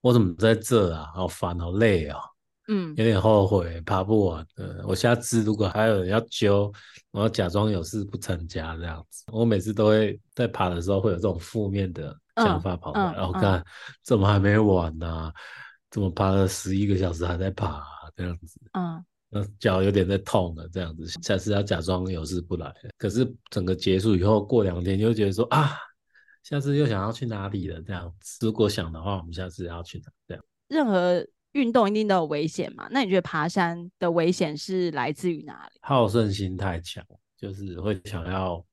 [0.00, 1.12] 我怎么在这啊？
[1.14, 2.18] 好烦，好累啊！
[2.68, 4.46] 嗯，有点后悔爬不完。
[4.56, 6.72] 呃，我下次如果还有人要揪，
[7.10, 9.24] 我要假装有事不参加这样子。
[9.32, 13.64] 我每次都会在爬的时候会有这种负面的想法跑出来，然后看
[14.02, 15.32] 怎么还没完呢、啊？
[15.90, 18.60] 怎么爬了十一个小时还在爬、啊、这样子？
[18.72, 19.04] 嗯。
[19.30, 22.74] 那脚有点在痛了，这样子，下次要假装有事不来。
[22.96, 25.76] 可是整个结束以后，过两天就觉得说啊，
[26.42, 27.78] 下次又想要去哪里了？
[27.82, 30.04] 这样子，如果想的话，我们下次要去哪？
[30.26, 30.44] 这样。
[30.68, 31.22] 任何
[31.58, 32.88] 运动一定都有危险嘛？
[32.90, 35.78] 那你觉得爬山的危险是来自于哪里？
[35.82, 37.04] 好胜心太强，
[37.36, 38.64] 就是会想要。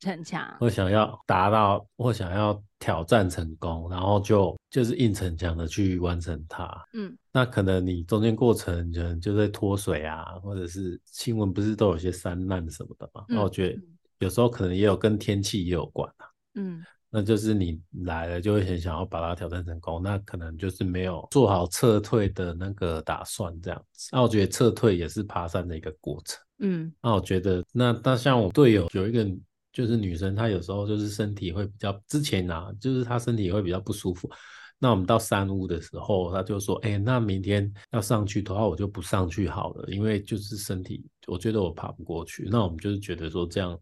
[0.00, 6.72] 逞强，或想要达到，或想要挑战成功，然后就就是硬逞强的去完成它。
[6.94, 13.24] 嗯，那可能你中间过程可能就在脱水啊，或者是新闻不是都有些山难什么的嘛？
[13.28, 13.82] 嗯、那我觉得
[14.20, 16.26] 有时候可能也有跟天气也有关啊。
[16.54, 24.10] 嗯，那就是你来了就会很想要把它挑战成功，那可能就是没有做好撤退的那个打算这样子。
[24.12, 26.38] 那我觉得撤退也是爬山的一个过程。
[26.58, 29.28] 嗯，那我觉得那那像我队友有一个。
[29.70, 34.28] 就是女生，她有时候就是身体会比较，之前啊，就是她身体也会比较不舒服。
[34.76, 43.78] 那我们到山屋的时候，她就说：“哎、欸，那明天要上去的话，我就不上去好了，因为就是身体，我觉得我爬不过去。”那我们就是觉得说这样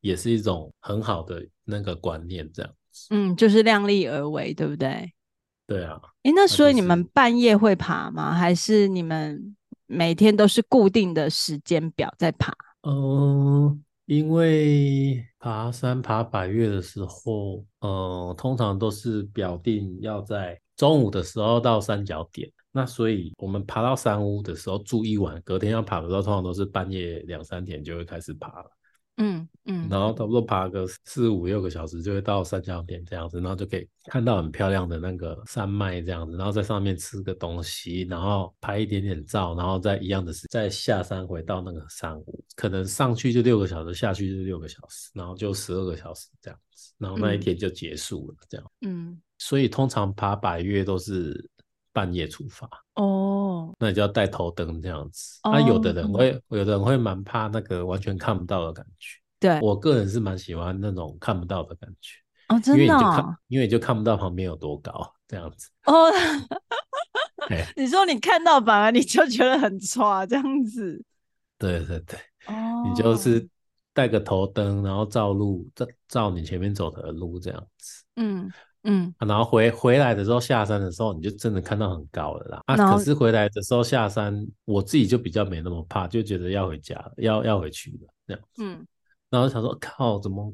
[0.00, 3.08] 也是一种很好的那个观念，这样子。
[3.10, 5.12] 嗯，就是量力而为，对不对？
[5.66, 6.00] 对啊。
[6.22, 8.34] 哎、欸，那所以你们半夜会爬吗？
[8.34, 12.52] 还是你们每天都是固定的时间表在爬？
[12.82, 13.82] 嗯。
[14.06, 28.68] 因为爬山爬百岳的时候，呃，通常都是表定要在中午的时候到三角点，那所以我们爬到山屋的时候住一晚，隔天要爬的时候，通常都是半夜两三点就会开始爬了。
[29.20, 48.72] 嗯嗯，然后差不多爬个四五六个小时就会到三角点这样子，然后就可以看到很漂亮的那个山脉这样子，然后在上面吃个东西，然后拍一点点照，然后再一样的是再下山回到那个山屋，可能上去就六个小时，下去就六个小时，然后就十二个小时这样子，然后那一天就结束了这样。
[48.80, 51.48] 嗯，所以通常爬百岳都是
[51.92, 55.40] 半夜出发哦，那你就要带头灯这样子。
[55.44, 59.18] 那、哦啊、有的人会，有的人会蛮怕那个完全看不到的感觉。
[59.40, 62.16] 对，我个人是蛮喜欢那种看不到的感觉
[62.48, 66.10] 哦，真的、哦，因为你就看，因为你就看不到旁边有多高这样子哦。
[67.74, 71.02] 你说你看到反而你就觉得很差这样子。
[71.58, 73.48] 对对对，哦，你就是
[73.92, 78.04] 带个头灯，然后照路，照照你前面走的路这样子。
[78.16, 78.48] 嗯。
[78.84, 82.62] 嗯、啊，然后回回来的时候，下山的时候，你就真的看到很高了啦。
[82.66, 88.42] 啊，可是回来的时候下山，我自己就比较没那么怕，就觉得要回家了，要要回去了这样。
[88.58, 88.86] 嗯，
[89.28, 90.52] 然后想说，靠，怎么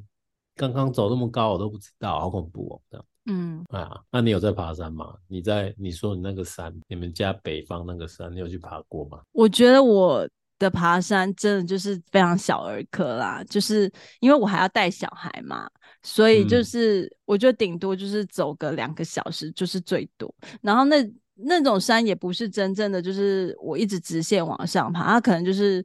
[0.57, 3.07] 刚刚走那么高，我都不知道，好恐怖哦，这样。
[3.29, 5.15] 嗯，啊，那你有在爬山吗？
[5.29, 9.21] 你在你说你那个山，你们家北方那个山，你有去爬过吗？
[9.33, 15.69] 我觉得我的爬山真的就是非常小儿科啦，就是因为我还要带小孩嘛。
[16.09, 20.33] 所以就是，我觉得顶多就是走个两个小时，就是最多。
[20.62, 20.97] 然后那
[21.35, 25.85] 那种山也不是真正的，就是我一直直线往上爬，它可能就是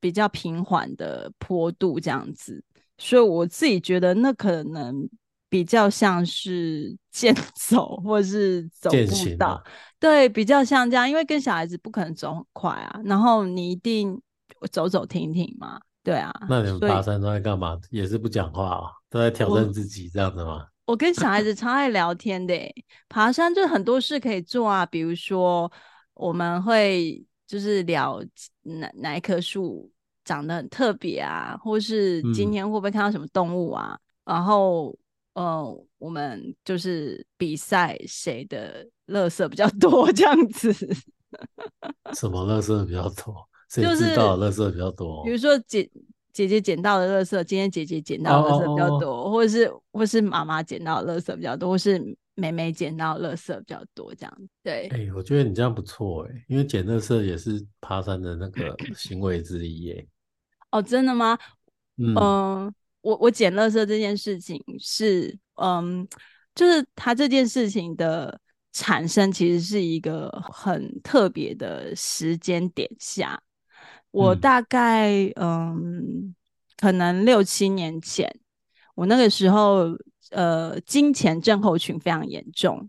[0.00, 2.60] 比较平缓的坡度这样子。
[2.98, 5.08] 所以我自己觉得那可能
[5.48, 9.62] 比较像是 健走，或是走步道，
[10.00, 11.08] 对，比较像这样。
[11.08, 14.20] 因为跟小孩子不可能走很快啊，然后你一定
[14.72, 15.80] 走走停停嘛。
[16.02, 17.80] 对啊，那你们爬山都在干嘛？
[17.88, 20.66] 也是不讲话啊、哦，都在挑战自己这样子吗？
[20.86, 22.52] 我，跟小孩子超爱聊天的，
[23.08, 25.70] 爬山就很多事可以做啊，比如说
[26.14, 28.20] 我们会就是聊
[28.62, 29.88] 哪哪一棵树
[30.24, 33.96] 长得很特别啊，或是今天会不会看到什么动物啊？
[34.24, 34.92] 嗯、然后，
[35.34, 40.72] 呃，我们就是比赛谁的垃圾比较多这样子。
[42.14, 43.48] 什么垃圾比较多？
[43.70, 45.22] 谁知道垃圾比较多？
[45.22, 45.88] 比如说姐
[46.34, 51.98] 姐姐捡到的垃圾，今天姐姐捡到的垃圾比较多，或者是或是妈妈捡到的垃圾比较多，或是
[52.34, 54.88] 妹妹捡到的垃圾比较多，这样对。
[54.88, 60.06] 哎、欸，我觉得你这样不错哎，因为捡垃圾也是爬山的那个行为之一耶。
[60.72, 61.38] 哦，真的吗？
[61.98, 66.04] 嗯，呃、我我捡垃圾这件事情是，嗯，
[66.52, 68.40] 就是他这件事情的
[68.72, 73.40] 产生其实是一个很特别的时间点下。
[74.14, 76.34] 我大概嗯，嗯，
[76.76, 78.32] 可能六七年前，
[78.94, 79.88] 我那个时候
[80.30, 82.88] 呃，经前症候群非常严重。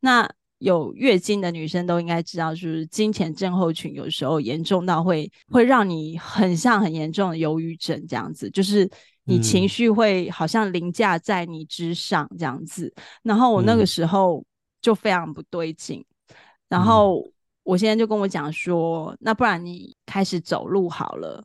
[0.00, 8.88] 那有月经的女生都应该知道，就是经前症候群有时候严重到会会让你很像很严重的忧郁症这样子，就是
[9.24, 12.92] 你情绪会好像凌驾在你之上这样子。
[12.96, 14.44] 嗯、然后我那个时候
[14.82, 16.36] 就非常不对劲，嗯、
[16.68, 17.26] 然后
[17.66, 21.44] 我现在就跟我讲说，那不然你开始走路好了，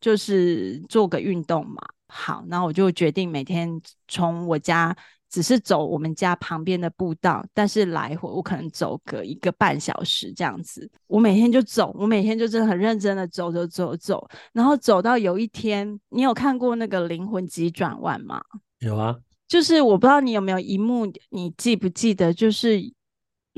[0.00, 1.82] 就是做个运动嘛。
[2.08, 4.96] 好，然后我就决定每天从我家。
[5.28, 10.88] 只是走我们家旁边的步道，但是来回我可能走个一个半小时这样子。
[11.08, 18.40] 我每天就走，我每天就真的很认真的走走走走，然后走到有一天，你有看过那个灵魂急转弯吗？
[18.78, 19.16] 有啊，
[19.48, 22.32] 就是我不知道你有没有一幕，你记不记得？
[22.32, 22.80] 就是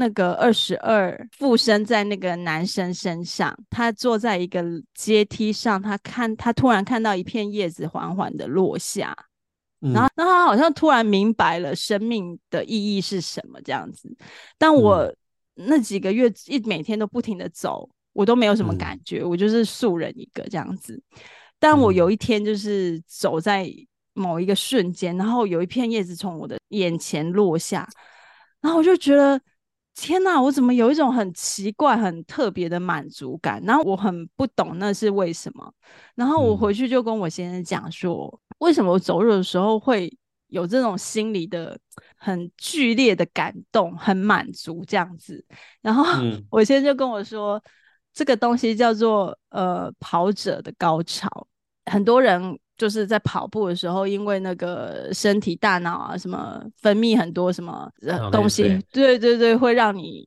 [0.01, 4.63] 那个二十二附身在那个男生身上，他坐在一个
[4.95, 9.13] 阶梯上，他看他突然看到一片叶子缓缓的落下。
[9.81, 14.09] 然后，那他好像突然明白了生命的意义是什么这样子。
[14.57, 15.13] 但我
[15.55, 21.01] 那几个月一每天都不停的走，我都没有什么感觉，我就是素人一个这样子。
[21.59, 23.69] 但我有一天就是走在
[24.15, 27.89] 某一个瞬间，然后有一片叶子从我的眼前落下，
[28.61, 29.41] 然后我就觉得
[30.01, 33.61] 天哪，我怎么有一种很奇怪、很特别的满足感？
[33.65, 35.75] 然后我很不懂那是为什么。
[36.15, 38.41] 然后我回去就跟我先生讲说。
[38.59, 40.13] 为什么我走路的时候会
[40.49, 41.79] 有这种心理的
[42.17, 45.45] 很剧烈的感动，很满足这样子？
[45.81, 46.05] 然后
[46.49, 47.61] 我先生就跟我说，
[48.13, 51.29] 这个东西叫做呃跑者的高潮。
[51.87, 57.91] 很多人就是在跑步的时候，因为那个身体、大脑啊什么分泌很多什么
[58.33, 60.27] 东西，对对对，会让你。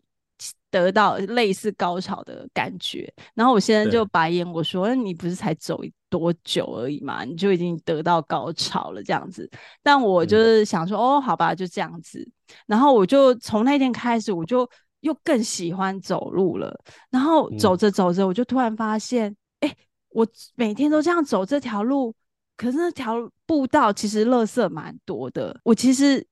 [0.72, 9.48] 得到类似高潮的感觉，然后我现在就白眼我说：“对你不是才走多久而已嘛，你就已经得到高潮了这样子。”
[9.84, 12.26] 但我就是想说：“嗯、哦，好吧，就这样子。”
[12.66, 14.68] 然后我就从那天开始，我就
[15.02, 16.74] 又更喜欢走路了。
[17.10, 19.78] 然后走着走着，我就突然发现，哎、嗯欸，
[20.12, 22.16] 我每天都这样走这条路，
[22.58, 25.60] 可是那条步道其实垃圾蛮多的。
[25.64, 26.26] 我其实。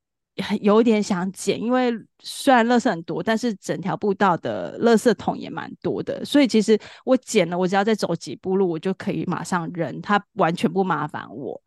[0.61, 1.91] 有点想捡，因为
[2.23, 11.61] 虽然垃圾很多，但是整条步道的垃圾桶也蛮多的，所以其实我捡了，我只要再走几步路，我就可以马上扔，它完全不麻烦我。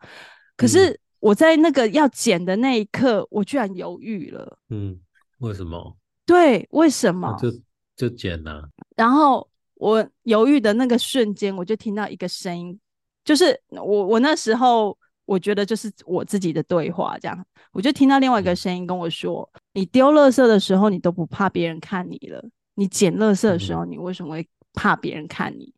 [0.57, 4.57] 可是我在那个要捡的那一刻，我居然犹豫了。
[4.71, 4.99] 嗯，
[5.41, 5.95] 为什么？
[6.25, 7.37] 对，为什么？
[7.39, 7.51] 就
[7.95, 8.67] 就捡了。
[8.97, 12.81] 然后我犹豫的那个瞬间，我就听到一个声音，
[13.25, 14.97] 就是我我那时候。
[15.25, 22.41] 我觉得就是我自己的对话，这样我就听到另外一个声音跟我说：“你丢垃圾的时候，你都不怕别人看你了；
[22.75, 25.73] 你捡垃圾的时候，你为什么会怕别人看你？”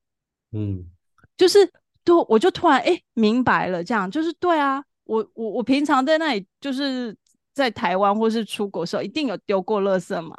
[0.52, 0.86] 嗯，
[1.36, 1.58] 就是
[2.02, 4.82] 对我就突然哎、欸、明白了，这样就是对啊。
[5.04, 7.14] 我我我平常在那里就是
[7.52, 10.34] 在台湾或是出国的时候，一定有丢过垃圾嘛。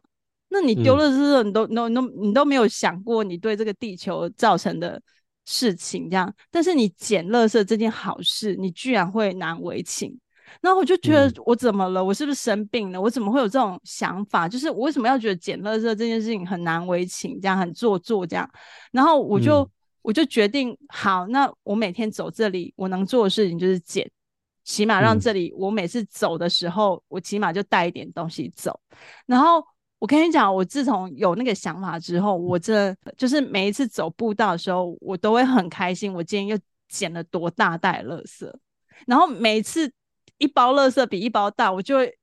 [0.50, 5.00] 那你丢垃圾的时候，你都、嗯、你都你都你都没有想过你对这个地球造成的。
[5.46, 10.20] 事情这样，但是你捡垃圾这件好事，你居然会难为情，
[10.62, 12.02] 那我就觉得我怎么了？
[12.02, 13.00] 嗯、我是不是生病了？
[13.00, 14.50] 我怎么会有这种想法？
[14.50, 18.50] 就是我为什么要觉得捡垃圾这件事情很难为情，这样很做作这样？
[18.92, 19.70] 然后我就、嗯、
[20.02, 24.10] 我就决定，好，那我每天走这里，我能做的事情就是捡，
[24.64, 28.80] 起码让这里我每次走的时候，嗯、我起码就带一点东西走，
[29.28, 29.64] 然后。
[29.98, 36.14] 我跟你讲，我自从有那个想法之后，我这就是每一次走步道的时候，我都会很开心。
[36.14, 38.52] 我今天又捡了多大袋垃圾，
[39.08, 39.92] 然后每一次
[40.38, 42.18] 一包垃圾比一包大，我就会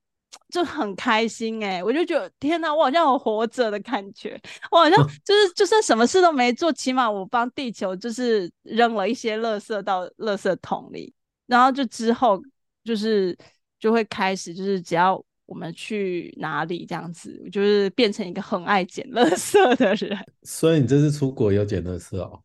[0.51, 11.13] 就很开心哎、欸，我就觉得天哪，我好像有活着的感觉，我好像 就是就算什么事都没做，起码我帮地球就是扔了一些垃圾到垃圾桶里，
[11.47, 12.41] 然后就之后
[12.85, 13.37] 就是
[13.81, 15.25] 就会开始就是只要。
[15.53, 20.19] 我们去哪里这样子，就是变成一个很爱捡垃圾的人。
[20.45, 22.41] 所以你这次出国有捡垃圾哦？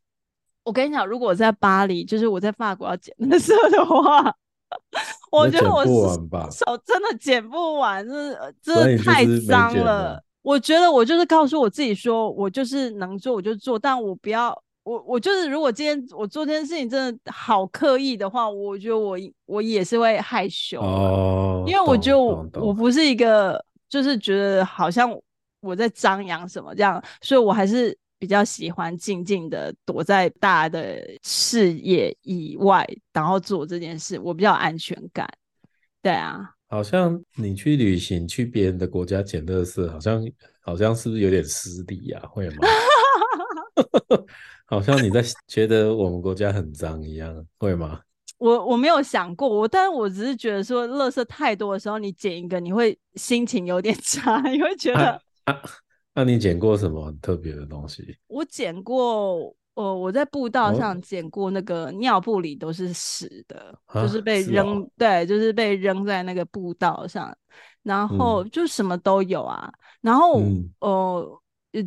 [0.66, 4.36] 我跟你讲，如果我在巴黎，就是我在法国要捡垃圾的话，
[5.32, 10.22] 我觉得我手真的捡不完，就是真的太脏了。
[10.42, 14.54] 我觉得我就是告诉我自己说，我就是能做我就做，但我不要
[14.88, 25.14] 我我就是如果今天我做这件事情真的好刻意的话，我觉得我我也是会害羞哦，因为我觉得我我不是一个就是觉得好像
[25.60, 35.28] 我在张扬什么这样，所以我还是比较喜欢静静的躲在大家的视野以外，然后做这件事，我比较有安全感。
[36.02, 36.54] 对啊。
[36.70, 40.24] 好像你去旅行去别人的国家捡垃圾，好像
[40.62, 42.22] 好像是不是有点失礼呀？
[42.30, 42.56] 会吗？
[44.68, 48.02] 好像你在觉得我们国家很脏一样，会吗？
[48.38, 55.20] 我我没有想过，我但是我只是觉得说，垃圾太多的时候，你捡一个，你会心情有点 差，你会觉得。
[55.46, 55.62] 那、啊啊
[56.14, 58.18] 啊、你捡过什么很特别的东西？
[58.28, 59.56] 我捡过。
[59.78, 67.32] 呃我在步道上捡过那个尿布里都是屎的，哦、就是被扔，哦、对，就是被扔在那个步道上，
[67.84, 69.72] 然后就什么都有啊。
[69.72, 70.42] 嗯、然后
[70.80, 71.40] 呃，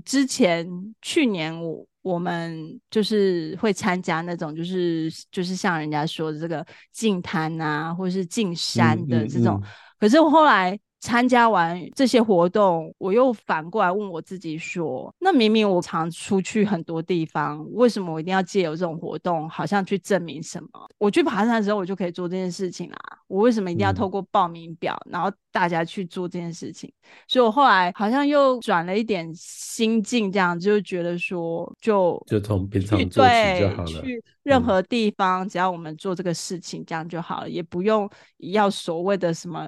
[0.04, 0.64] 之前
[1.02, 10.78] 去年我我们就是会参加那种，就是就是像人家说的这个进滩啊，或者是进山的这种，嗯嗯嗯、可是我后来。
[11.00, 20.68] 参加完这些活动，我又反过来问我自己说：那明明我常出去很多地方，为什么我一定要借由这种活动，好像去证明什么？
[20.98, 22.96] 我去爬山的时候，我就可以做这件事情啦。
[23.28, 26.92] 我为什么一定要透过报名表，嗯、然后大家去做这件事情？
[27.26, 34.02] 所以我后来好像又转了一点心境，这样就觉得说，就就从平常做起就好了。
[34.02, 39.66] 去任何地方，嗯、只要我们做这个事情，这样就好了，也不用要所谓的什么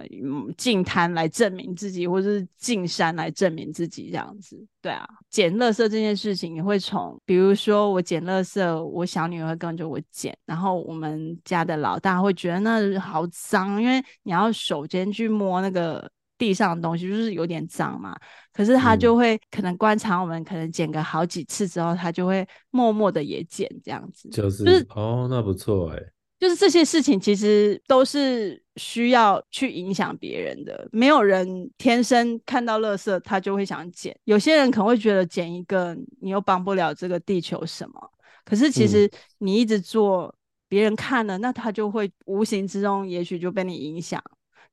[0.58, 1.21] 净滩来。
[1.22, 5.08] 来证明自己，或者是进山来证明自己，这样子，对啊。
[5.30, 18.16] 捡垃圾这件事情，你会从，比如说我捡垃圾，我小女儿会跟着我捡，然后我们家的老大会觉得那好脏，因为你要手先去摸那个地上的东西，就是有点脏嘛。
[18.52, 26.02] 可是他就会可能观察我们，可能捡个好几次之后，他就会默默的也捡这样子，就是，就是哦，那不错哎。
[26.42, 34.12] 就是这些事情其实都是需要去影响别人的，没有人天生看到垃圾他就会想捡。
[34.24, 38.10] 有些人可能会觉得捡一个你又帮不了这个地球什么，
[38.44, 40.34] 可是其实你一直做，
[40.66, 44.20] 别人看了，那他就会无形之中也许就被你影响。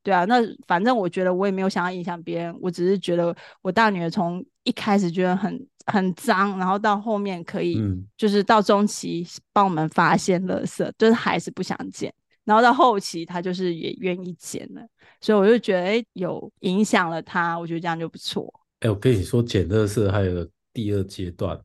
[0.02, 7.80] 对啊，那反正我觉得我也没有想要影响别人，我只是觉得我大女儿从一开始觉得很很脏，然后到后面可以，
[8.18, 12.14] 就是到中期帮我们发现垃圾，嗯、就是还是不想捡，
[12.46, 14.82] 然后到后期他就是也愿意捡了，
[15.22, 18.52] 所以我就觉得哎，有影响了他，我觉得这样就不错。
[18.80, 21.60] 哎，我跟你说，捡垃圾还有个第二阶段，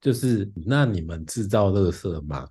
[0.00, 2.48] 就是那你们制造垃圾吗？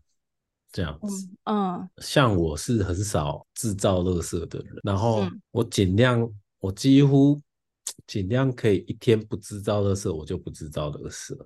[0.71, 6.27] 这样子，嗯，嗯，像我是很少制造垃圾的人，然后我尽量，
[6.59, 7.39] 我几乎
[8.07, 11.37] 尽量可以一天不制造垃圾，我就不制造垃圾，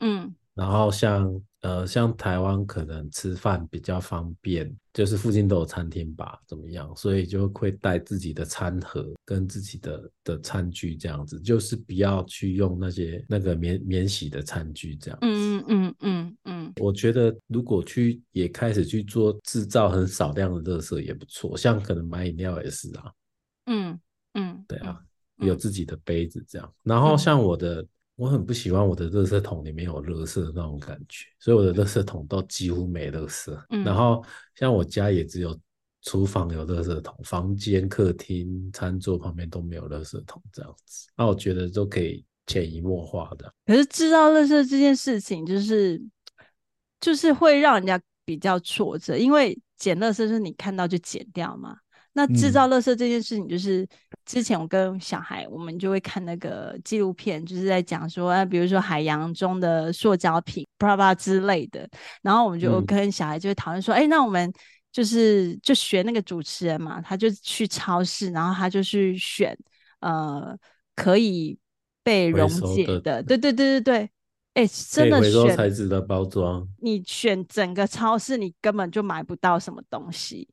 [0.00, 0.34] 嗯。
[0.54, 6.94] 然后像呃像台湾可能吃饭比较方便，就是附近都有餐厅吧，怎么样？
[6.94, 15.26] 所以就会带自己的餐盒跟自己的的餐具这样子，就是不要去用那些那个免免洗的餐具这样子。
[15.26, 16.72] 嗯嗯嗯嗯嗯。
[16.82, 23.10] 我觉得如果去也开始去做制造很少量的垃圾也不错，像可能买饮料也是啊。
[23.64, 23.98] 嗯
[24.34, 25.02] 嗯，对啊，
[25.46, 26.74] 有自己的杯子这样。
[26.82, 27.86] 然后像我的。
[28.14, 33.50] 我很不喜欢我的垃圾桶里面有垃圾的那种感觉，所以我的垃圾桶都几乎没垃圾。
[33.70, 34.22] 嗯、然后
[34.54, 35.58] 像我家也只有
[36.02, 41.08] 厨房有垃圾桶，房间、客厅、餐桌旁边都没有垃圾桶这样子。
[41.16, 43.52] 那我觉得都可以潜移默化的。
[43.66, 46.00] 可是知道垃圾这件事情，就是
[47.00, 51.78] 就是会让人家比较挫折，因为捡垃圾是你看到就捡掉嘛。
[52.14, 53.88] 那制造垃圾这件事情，就是
[54.26, 61.88] 之前我跟小孩，我们就会看那个纪录片，就是在讲说，啊比如说海洋中的塑胶品，巴拉巴拉之类的。
[62.20, 64.52] 然后我们就跟小孩就会讨论说，哎、嗯，那我们
[64.92, 69.56] 就是就学那个主持人嘛，他就去超市，然后他就去选
[70.00, 70.54] 呃
[70.94, 71.58] 可以
[72.02, 74.10] 被溶解的，对对对对对，
[74.52, 80.46] 哎，真的选材质的包装，你选整个超市，你根本就买不到什么东西。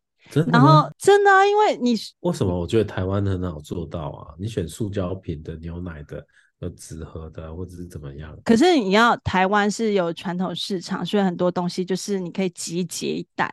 [0.51, 4.36] 然后真的啊，因为你为什么我觉得台湾很好做到啊？
[4.38, 6.24] 你选塑胶瓶的、牛奶的、
[6.59, 8.38] 有纸盒的，或者是怎么样？
[8.43, 13.51] 可是你要台湾是有传统市场，所以很多东西就是你可以集结一袋。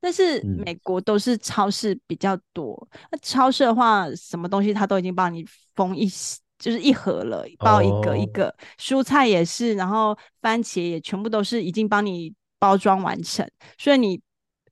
[0.00, 5.44] 但是美国都是超市比较多，那、嗯、超市的话，什么东西它都已经帮你
[5.74, 6.08] 封一，
[6.58, 8.48] 就是一盒了，包一个一个。
[8.48, 12.34] 哦、蔬菜也是，然后番茄也全部都是已经帮你。
[12.58, 13.46] 包装完成，
[13.76, 14.18] 所以你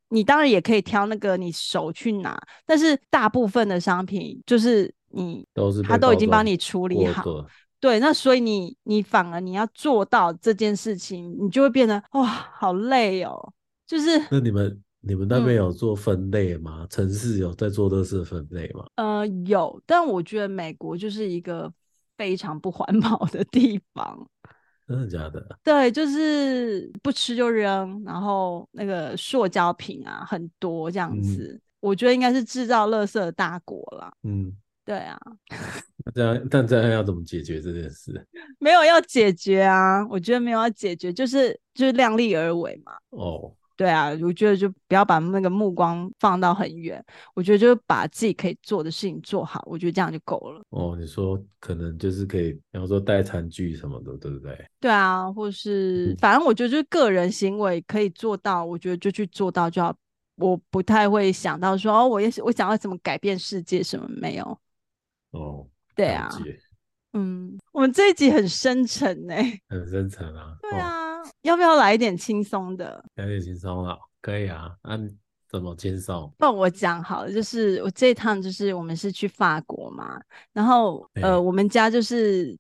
[0.09, 7.25] 你当然也可以挑那个你手去拿，但是大部分的商品就是你都是他都已经帮你处理好，
[7.81, 13.53] 对，那所以你你反而你要做到这件事情，你就会变得哇好累哦，
[13.87, 16.79] 就是那你们你们那边有做分类吗？
[16.83, 18.87] 嗯、城市有在做垃圾分类吗？
[18.97, 21.71] 呃，有，但我觉得美国就是一个
[22.17, 24.27] 非常不环保的地方。
[24.87, 25.59] 真的假的？
[25.63, 34.13] 对，就是不吃就扔，然后那个塑胶瓶啊很多这样子，嗯、我觉得应该是制造垃圾的大国了。
[34.23, 34.53] 嗯，
[34.85, 35.19] 对啊。
[36.15, 38.27] 这样，但这样要怎么解决这件事？
[38.61, 42.93] 没有要解决啊，我觉得没有要解决，就是就是量力而为嘛。
[43.11, 43.55] 哦。
[43.77, 47.05] 对啊，我觉得就不要把那个目光放到很远，
[47.35, 50.63] 我觉得就把自己可以做的事情做好，我觉得这样就够了。
[50.71, 54.57] 哦，你说可能就是可以，比方说带餐具什么的，对不对？
[54.79, 59.95] 对啊，或是反正我觉得就是个人行为可以做到，我觉得就去做到就好。
[60.37, 64.59] 我不太会想到说哦，我也我想要怎么改变世界什么没有。
[65.31, 66.29] 哦，对啊，
[67.13, 69.35] 嗯，我们这一集很深沉呢，
[69.69, 70.57] 很深沉啊。
[70.61, 71.04] 对啊。
[71.43, 73.05] 要不要来一点轻松的？
[73.17, 74.75] 来点轻松啊，可以啊。
[74.83, 75.01] 那、啊、
[75.49, 76.33] 怎么轻松？
[76.39, 80.21] 那我讲好了，就是我这一趟就是我们是去法国嘛，
[80.53, 82.57] 然后、欸、呃，我们家就是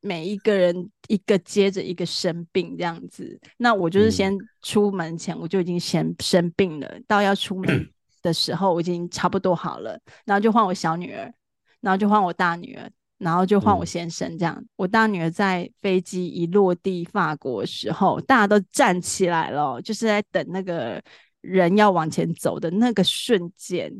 [0.00, 3.38] 每一个人一个接着一个生病这样子。
[3.56, 7.66] 那我就是先出门前我就已经先生病了，嗯、到要出门
[8.22, 11.32] 的时候我已经差不多好了，然后就换我小女儿，
[11.80, 12.90] 然后就换我大女儿。
[13.18, 21.02] 然后就换我先生这样，嗯、我大女儿在飞机一落地法国的时候，大家都站起来了，就是在等那个
[21.40, 23.90] 人要往前走的那个瞬间，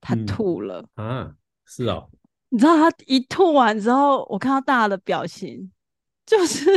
[0.00, 1.34] 她吐了、嗯、啊，
[1.66, 2.08] 是哦，
[2.48, 5.70] 你知道她一吐完之后，我看到大家的表情，
[6.24, 6.70] 就是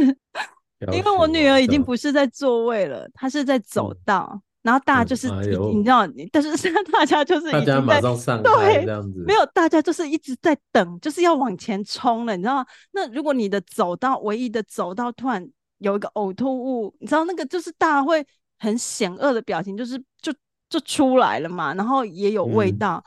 [0.91, 4.29] 因为我女儿已经不是在座位了，她是在走道。
[4.33, 5.29] 嗯然后大家就是，
[5.73, 12.65] 你知道，但是现在大家就是已经在大家马上上对这样子，没有，大家就是一直在等，就是要往前冲了，你知道吗？
[12.91, 18.21] 那如果你的走道唯一的走道突然有一个呕吐物，你知道那个就是大家会
[18.59, 20.33] 很险恶的表情，就是就
[20.69, 23.01] 就出来了嘛，然后也有味道。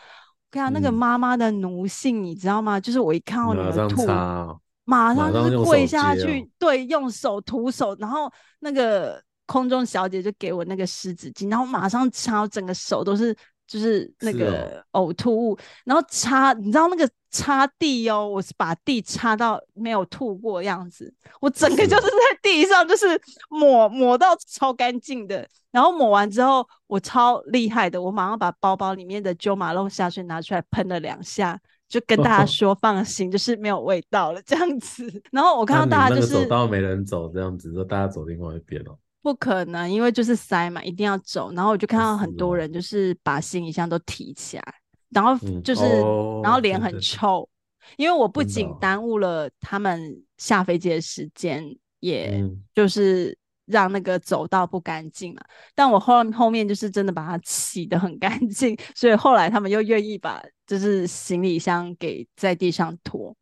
[0.51, 2.81] 看、嗯、那个妈妈的奴性，你知道吗？
[2.81, 4.07] 就是我一看到你的吐，
[4.85, 9.23] 马上就是跪下去，对，用手徒手，然后那个。
[9.51, 13.35] 空中小姐就给我那个湿纸巾，然后马上擦，整个手都是
[13.67, 23.07] 就是那个呕吐物，哦、然后擦，你知道那个擦地哦，我是把地擦到没有吐过样子，我整个就是在地上就是
[23.49, 35.23] 抹抹到超干净的，然后抹完之后我超厉害的，我马上把包包里面的 Jo Malone 香水拿出来喷了两下，就跟大家 说放心，哦、就是没有味道了这样子。
[35.33, 38.97] 然后我看到大家就是走到没人走这样子，就大家走另外一边哦。
[39.23, 41.53] 不可能，因为就是塞嘛，一定要走。
[41.53, 44.75] 然后我就看到很多人就是把行李箱都提起来，
[45.11, 47.49] 然后就是，嗯哦、然后脸很臭，
[47.97, 52.43] 因为我不仅耽误了他们下飞机的时间，哦、也
[52.75, 55.43] 就是让那个走道不干净嘛。
[55.43, 63.37] 嗯、但我后后面就是真的把它洗得很干净， 所以后来他们又愿意把就是行李箱给在地上拖，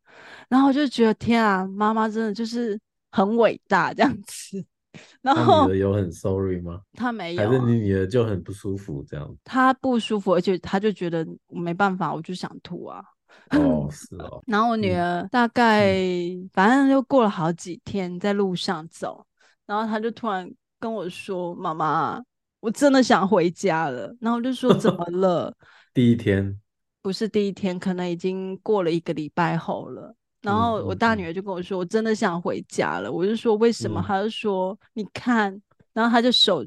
[0.49, 2.77] 然后我就觉得天啊，妈妈真的就是
[3.11, 4.65] 很伟大这样子。
[5.21, 6.81] 然后有很 sorry 吗？
[6.93, 9.35] 他没有，还是你女儿就很不舒服这样？
[9.43, 13.03] 他不舒服，而且他就觉得我没办法，我就想吐啊。
[13.51, 14.41] 哦， 是哦。
[14.47, 19.25] 然后我女儿大概、嗯、反正就过了好几天在路上走，
[19.65, 22.19] 然后她就突然跟我说：“妈妈，
[22.59, 25.53] 我真的想回家了。”然后我就说：“怎么了？”
[25.93, 26.59] 第一天
[27.01, 30.15] 不是第一天，可能已经过了一个礼拜后了。
[30.41, 35.61] 然后我大女儿就跟我说：“我真的想回家了。”我就说：“为什么？”她就说：“你看。”
[35.91, 36.65] 然后她就手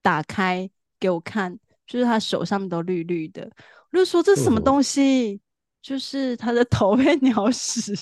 [0.00, 1.54] 打开给我看，
[1.86, 3.50] 就是她手上面都绿绿的。
[3.90, 5.40] 我就说：“这是什么东西？”
[5.82, 7.92] 就是她的 头被鸟屎，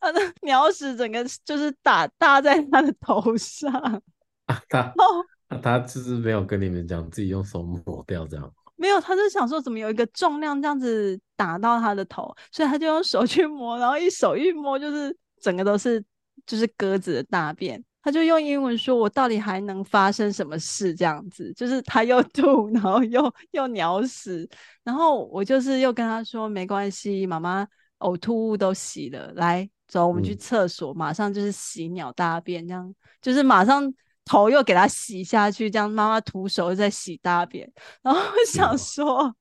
[0.00, 3.70] 她的 鸟屎整个就是打搭在她的头上。
[4.46, 8.52] 啊，她哦，她就是没有跟你们讲，自己用手抹掉这样。
[8.80, 16.02] 没有，他就想说怎么有一个重量这样子打到他的头，所以他就用手去摸，然后一手一摸，就是整个都是
[16.46, 17.84] 就是鸽子的大便。
[18.00, 24.48] 他就用英文说：“我到底还能发生什么事？”这样子，就是他又吐，然后又又鸟屎，
[24.82, 27.68] 然后我就是又跟他说：“没关系，妈妈
[27.98, 33.92] 呕吐物都洗了，来走，我们去厕所，嗯、马上就是洗鸟大便，这样就是马上。”
[34.30, 37.68] 头又给他洗下去，这样妈妈徒手又在洗大便，
[38.00, 39.34] 然后我想说，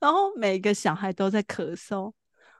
[0.00, 2.10] 然后每个小孩都在咳嗽。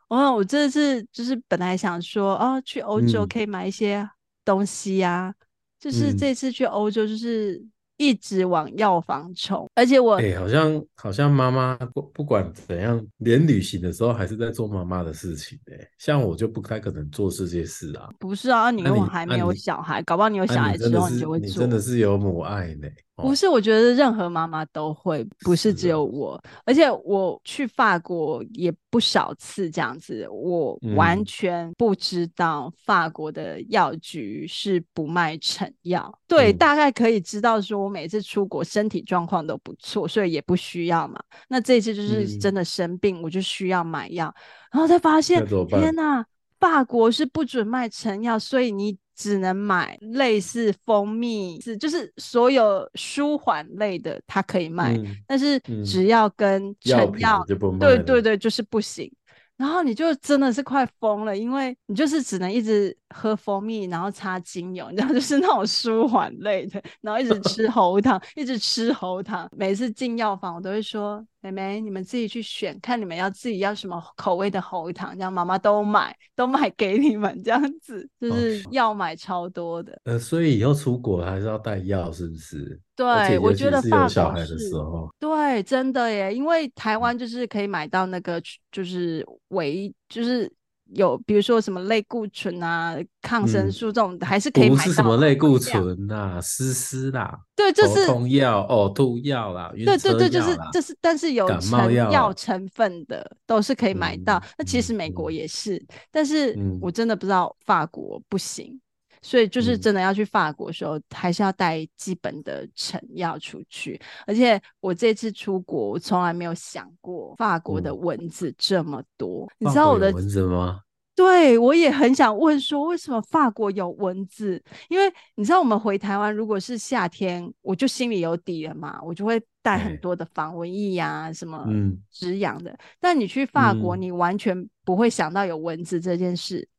[0.09, 4.07] 哦，我这次就是本来想说，哦，去欧洲可以买一些
[4.45, 5.35] 东西呀、啊，嗯、
[5.81, 7.65] 就是这次去欧洲，就是。
[7.97, 15.89] 一直往药房冲，而且我哎、欸，好像好像妈妈不不管怎样，连旅行的时候还是在做妈妈的事情哎、欸。
[15.99, 18.09] 像我就不太可能做这些事啊。
[18.19, 21.47] 不是啊，你因为我还没有小孩，啊、搞不好你有小孩之后你就会做。
[21.47, 22.95] 你真的是有母爱呢、欸。
[23.15, 26.35] 不是，我觉得任何妈妈都会，不是只有我。
[26.35, 36.11] 啊、而且我去法国也不少次，这样子，我完全不知道法国的药局是不卖成药。
[36.13, 41.23] 嗯、对，大概可以知道，说我每次出国身体状况都不错，所以也不需要嘛。
[41.49, 44.35] 那这一次就是真的生病，嗯、我就需要买药，
[44.73, 46.25] 然后才发现，天哪，
[46.59, 48.99] 法国是不准卖成药，所以你。
[49.23, 59.11] 只能买类似蜂蜜，是就是所有舒缓类的，它可以卖，嗯、但是只要跟成药，嗯、对对对，就是不行。
[59.57, 69.49] 然后你就真的是快疯了，因为你就是只能一直喝蜂蜜，然后擦精油，然后 就是那种舒缓类的，然后一直吃 喉糖，一直吃喉糖。
[69.57, 71.25] 每次进药房，我都会说。
[71.43, 80.01] 妹妹，你们自己去选，看你们要自己要什么口味的喉糖，这样妈妈都买，都买给你们，这样子就是要买超多的。
[80.05, 82.81] 呃，所以以后出国还是要带药，是不是？
[82.95, 88.41] 对，我觉得法国是小孩的时候，对，真的耶，因为台湾就是可以买到那个，
[88.71, 90.51] 就是唯一，就是。
[90.95, 94.83] 有，比如说什么类固醇啊、抗生素这种，还是可以买到。
[94.83, 104.43] 不是什么类固醇呐，丝丝啦，对，就是头痛药、呕吐药啦，对对对，就是就是，但是有成药成分的都是可以买到。
[104.59, 108.81] 那其实美国也是，但是我真的不知道法国不行，
[109.23, 114.01] 所以就是真的要去法国的时候，还是要带基本的成药出去。
[114.27, 119.49] 而且我这次出国，我从来没有想过法国的蚊子这么多。
[119.59, 120.81] 你知道我的蚊子吗？
[121.15, 124.61] 对，我也很想问说，为什么法国有蚊子？
[124.89, 131.67] 因为你知道，我们回台湾如果是夏天，我就心里有底了嘛，我就会带很多的防蚊液呀、啊，什么
[132.11, 132.71] 止痒的。
[132.71, 136.72] 嗯、但你去法国，你完全不会想到有蚊子这件事，嗯、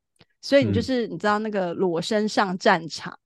[0.44, 3.18] 所以你就是你知道那个裸身上战场，嗯、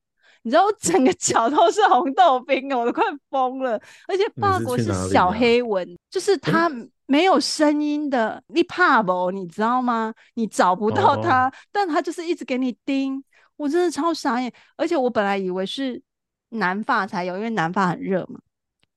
[0.44, 3.72] 你知道我整个脚都是红豆冰啊，我都快疯了。
[4.08, 6.70] 而且法国是小黑蚊，是就是它。
[6.70, 9.32] 嗯没有声音的，你怕不？
[9.32, 10.14] 你知道吗？
[10.34, 13.24] 你找不到它，哦、但它就是一直给你叮，
[13.56, 14.52] 我真的超傻眼。
[14.76, 16.04] 而且我本来以为是
[16.50, 18.42] 南法才有，因为南法很热嘛。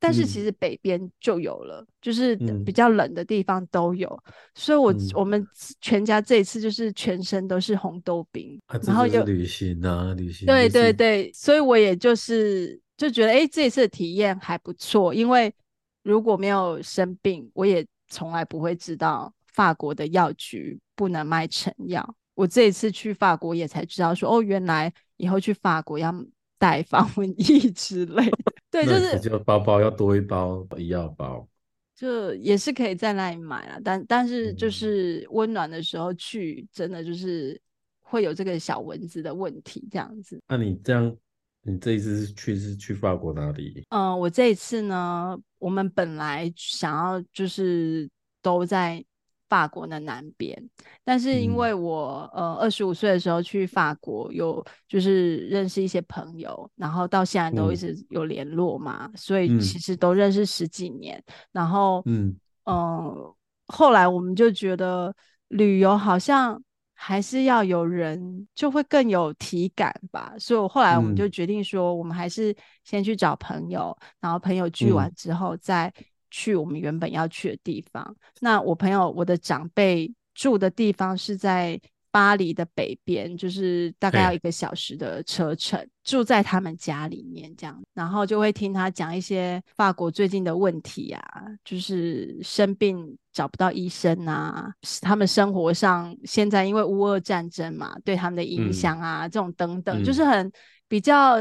[0.00, 2.34] 但是其实北边就有了，嗯、就是
[2.64, 4.08] 比较冷的地方都有。
[4.26, 5.46] 嗯、所以我，我、嗯、我们
[5.80, 10.46] 全家这一次就是全身都是红豆冰，啊、然后又旅行啊，旅行。
[10.46, 15.14] 对对对，所以我也就是就觉得，哎，这一次的体验还不错。
[15.14, 15.54] 因为
[16.02, 17.86] 如果没有生病，我也。
[18.12, 22.16] 从来不会知道法国的药局不能卖成药。
[22.34, 26.12] 我这一次去法国也才知道说，说哦，原来以后去法国要
[26.58, 28.38] 带 防蚊液之类的。
[28.70, 31.46] 对，就是就包包要多一包医药包，
[31.94, 33.80] 就也是可以在那里买了。
[33.84, 37.60] 但但是就是温暖的时候去，真的就是
[38.00, 40.40] 会有这个小蚊子的问题这样子。
[40.48, 41.16] 那你这样，
[41.62, 43.84] 你这一次去是去法国哪里？
[43.90, 45.38] 嗯，我这一次呢。
[45.60, 48.08] 我们本来想要就是
[48.40, 49.04] 都在
[49.50, 50.56] 法国的南边，
[51.04, 61.22] 但是因为我、嗯、呃二十五岁的时候去法国，有就是认识一些朋友，然后到现在都一直有联络嘛，嗯、所以其实都认识十几年。
[61.26, 62.34] 嗯、然后嗯。
[62.64, 63.36] 嗯、呃，
[63.66, 65.12] 后来我们就觉得
[65.48, 66.62] 旅游好像
[66.94, 70.34] 还是要有人，就会更有体感吧。
[70.38, 75.92] 所以后来我们就决定说，我们还是先去找朋友，嗯、然后朋友聚完之后再
[76.30, 78.04] 去我们原本要去的地方。
[78.08, 81.80] 嗯、那我朋友，我的长辈住的地方是在。
[82.12, 91.22] 巴黎的北边，就是大概要一个小时的车程，住在他们家里面这样，然后就会听他讲一些法国最近的问题啊，
[91.64, 100.50] 就是生病找不到医生啊，他们生活上现在因为乌俄战争嘛，对他们的影响啊，嗯、这种等等，嗯、就是很
[100.88, 101.36] 比较。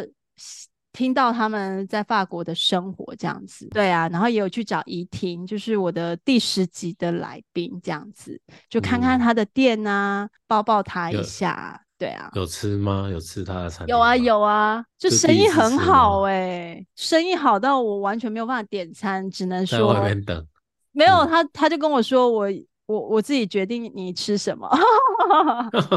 [0.99, 8.37] 听到他们在法国的生活这样子，对啊，然后也有去找怡婷，就是我的第十集的来宾这样子，
[8.69, 12.29] 就看看他的店啊，嗯、抱抱他一下，有对啊。
[12.35, 13.07] 有吃吗？
[13.09, 13.87] 有吃他的餐？
[13.87, 20.45] 有啊有啊，就生意很好哎、欸，生意好到我完全没有办法点餐，只能说在外面等。
[20.91, 22.47] 没有他，他就跟我说我
[22.87, 24.69] 我我自己决定你吃什么，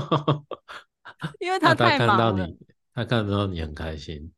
[1.40, 2.16] 因为他太忙了。
[2.16, 2.58] 他看到你，
[2.94, 4.30] 他看到你很开心。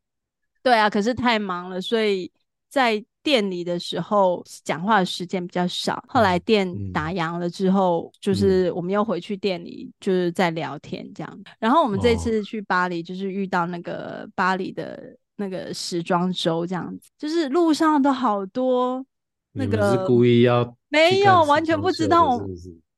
[0.64, 2.28] 对啊，可是太忙了，所以
[2.68, 11.30] 在店里的时候讲话的时间比较少，后来店打烊了之后，嗯、就是我们又回去店里，就是在聊天这样。
[11.32, 19.04] 嗯、然后我们这次去巴黎，就是遇到那个巴黎的那个时装周这样子，就是路上都好多
[19.52, 22.46] 那个是故意要没有完全不知道我。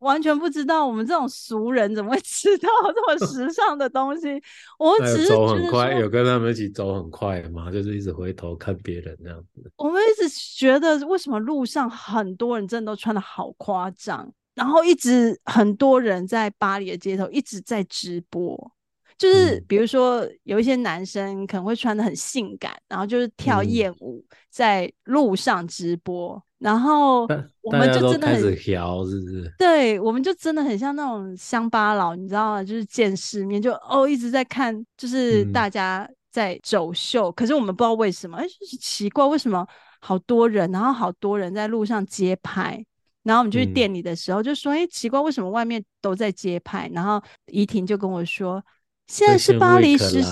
[0.01, 4.41] 完全不知道我们这种俗人怎么会 吃到这么 时尚的东西。
[4.79, 7.71] 我们只是走很快，有跟他们一起走很快嘛？
[7.71, 9.71] 就是一直回头看别人这样子。
[9.77, 18.73] 我们一直觉得为什么路上很多人真的都穿的好夸张，然后一直很多人在巴黎的街头一直在直播，
[19.19, 26.35] 就是比如说有一些男生可能会穿的很性感，然后就是跳艳舞在路上直播。
[26.37, 27.29] 嗯然后
[27.61, 29.53] 我们就真的很调，是不是？
[29.59, 32.65] 对，我们就真的很像那种乡巴佬，你知道吗？
[32.65, 37.29] 就是见世面就哦一直在看，就是大家在走秀。
[37.29, 39.67] 嗯、可是我们不知道为什么，哎，就是奇怪，为什么
[40.01, 42.83] 好多人，然后好多人在路上街拍。
[43.23, 48.65] 然后我们就去店里的时候，就说：“哎、嗯，奇怪，为什么外面都在街拍？”然后怡婷就跟我说
[49.07, 50.23] ：“现在是巴黎时。”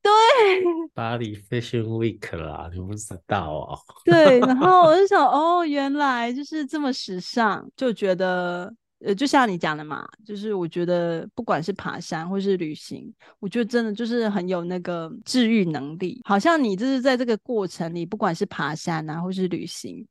[0.00, 0.12] 对，
[0.94, 3.78] 巴黎 Fashion Week 啦，你不知道哦。
[4.06, 8.72] 对，然后我就想，哦，原来就是这么时尚，就觉得，
[9.04, 16.22] 呃，就像你讲的嘛，就是我觉得不管是爬山或是旅行，我觉得真的就是很有那个治愈能力。
[16.24, 20.06] 好像你就是在这个过程里，不管是爬山啊，或是旅行，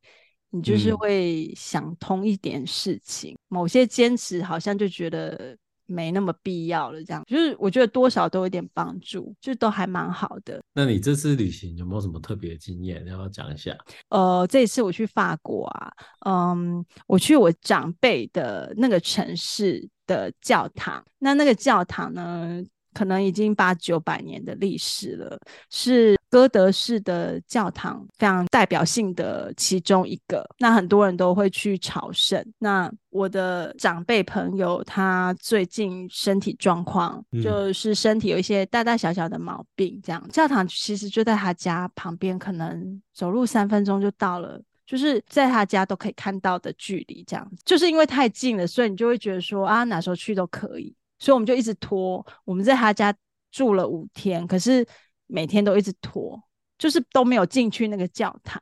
[0.52, 5.58] 你就是会想通一点事情，嗯、某些坚持好像就觉得。
[5.88, 10.62] 没那么必要了，这样就是我觉得多少都有点帮助，就都还蛮好的。
[10.74, 13.06] 那你这次旅行有没有什么特别的经验？
[13.08, 13.76] 要不要讲一下？
[14.10, 15.92] 呃，这一次我去法国啊，
[16.26, 22.62] 嗯，我去我长辈的那个城市的教堂，那那个教堂呢，
[22.98, 25.40] 可能已经八九百年的历史了，
[25.70, 30.44] 是哥德式的教堂，非常代表性的其中一个。
[30.58, 32.44] 那很多人都会去朝圣。
[32.58, 40.02] 那我的长辈朋友，他最近身体状况，就是身体有一些大大小小的毛病。
[40.04, 47.24] 这样，嗯、教堂其实就在他家旁边，可能走路三分钟就到了，就是在他家都可以看到的距离。
[47.28, 50.96] 这样，就是因为太近了，所以你就会觉得说啊，哪时候去都可以。
[51.20, 53.14] 所以我们就一直拖，我们在他家
[53.52, 54.86] 住了五天，可是
[55.26, 56.40] 每天都一直拖，
[56.78, 58.62] 就是都没有进去那个教堂，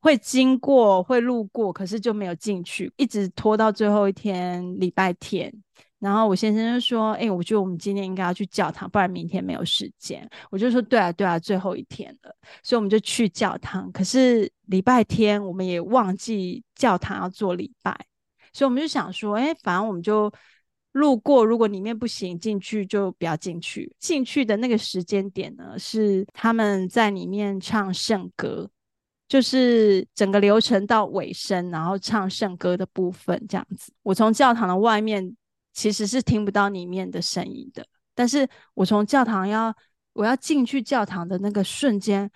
[0.00, 5.52] 会经过，会路过，可是就没有进去，一直拖到最后一天礼拜天。
[5.98, 13.90] 然后我先生就说：“哎、我觉得我们今天应该要去教堂，不然明天没有时间。”我就说：“对啊，对啊，最后一天了。”所以我们就去教堂。
[13.92, 17.96] 可是礼拜天我们也忘记教堂要做礼拜，
[18.52, 20.32] 所以我们就想说：“哎、反正我们就。”
[20.96, 23.94] 路过，如果里面不行，进去就不要进去。
[23.98, 28.70] 进去的那个时间点呢，是他们在里面唱圣歌，
[29.28, 33.92] 就是整个流程到尾声，然后唱圣歌的部分这样子。
[34.02, 35.36] 我从教堂的外面
[35.74, 39.74] 其实是听不到里面的声音的，但是我从教堂要
[40.14, 42.30] 我要进去教堂的那个瞬间。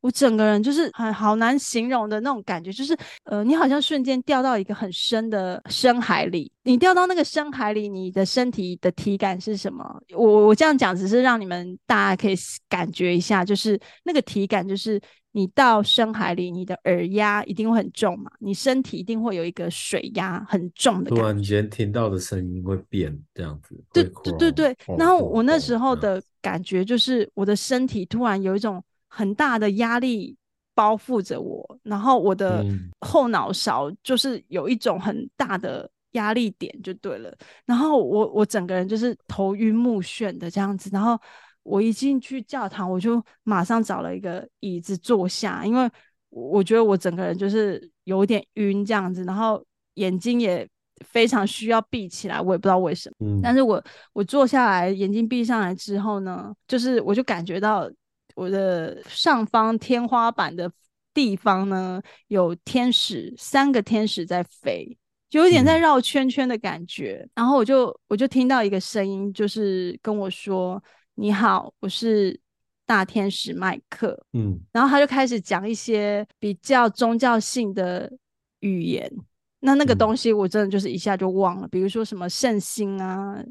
[0.00, 6.50] 我整个人就是很好难形容的那种感觉，就是呃，你好像瞬间掉到一个很深的深海里。
[6.62, 9.84] 你掉到那个深海里，你的身体的体感是什么？
[10.14, 12.34] 我我这样讲只是让你们大家可以
[12.68, 15.00] 感觉一下，就是那个体感，就是
[15.32, 21.20] 你到深海里，你的耳压一定会很重嘛，你身体一定会有一个水压很重的感觉。
[21.20, 23.74] 突然间听到的声音会变这样子。
[23.92, 24.76] 对对对对。
[24.96, 28.82] 然后我那时候的感觉就是，我的身体突然有一种。
[29.12, 30.36] 很大的压力
[30.72, 32.64] 包覆着我，然后我的
[33.00, 37.28] 后脑勺就是有一种很大的压力点，就对了。
[37.30, 37.36] 嗯、
[37.66, 40.88] 然后我我整个人就是头晕目眩的这样子。
[40.90, 41.20] 然后
[41.64, 45.90] 我一进去教堂，我就马上找了一个椅子坐下，因为
[46.30, 49.62] 我觉得我整个人就是有点晕这样子，然后
[49.94, 50.66] 眼睛也
[51.04, 53.26] 非常需要闭起来，我也不知道为什么。
[53.26, 53.82] 嗯、但是我
[54.14, 57.90] 我坐下来，眼睛闭上来之后呢，就是我就感觉到。
[58.40, 60.72] 我的上方天花板的
[61.12, 64.96] 地方呢，有天使，三个天使在飞，
[65.28, 67.20] 就有点在绕圈圈的感觉。
[67.22, 70.82] 嗯、然后我就我就听到一个声音，就是跟我说
[71.16, 72.40] ：“你好，我是
[72.86, 78.10] 大天使麦克。”嗯，然后他就开始讲一些比较宗教性的
[78.60, 79.12] 语言。
[79.58, 83.44] 那那个东西我真的就是一下就忘了，比如说什么圣心啊。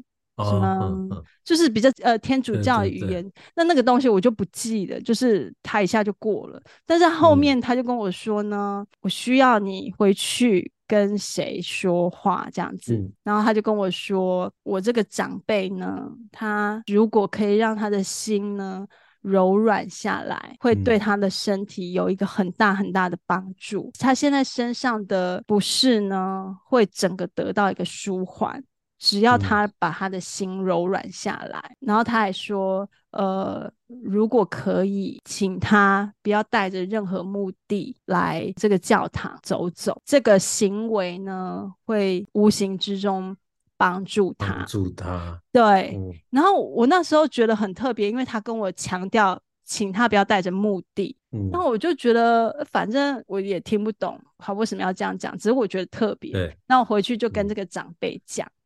[0.44, 6.62] 什么就是比较呃天主教的语言，那那个东西我就不记得，就是他一下就过了。
[6.86, 12.94] 但是后面他就跟我说呢，嗯、我需要你回去跟谁说话这样子。
[12.94, 18.86] 嗯、然后他就跟我说，我这个长辈呢，他如果可以让他的心呢
[19.22, 23.82] 柔软下来，会对他的身体有一个很大很大的帮助。
[23.82, 28.62] 嗯、他现在身上的不适呢，会整个得到一个舒缓。
[29.00, 33.72] 只要他把他的心柔软下来，嗯、然后他还说，呃，
[34.04, 39.98] 如果可以，请他不要带着任何目的来这个教堂走走。
[40.04, 43.34] 这个行为呢，会无形之中
[43.78, 45.40] 帮助他，帮助他。
[45.50, 45.96] 对。
[45.96, 51.16] 嗯、然后我那时候觉得很特别，因为他跟我强调，请他不要带着目的。
[51.32, 51.48] 嗯。
[51.50, 55.34] 然后我就觉得，反正我也听不懂，他为什么要这样讲？
[55.38, 56.32] 只是我觉得特别。
[56.32, 56.54] 对。
[56.68, 58.46] 那我回去就跟这个长辈讲。
[58.46, 58.59] 嗯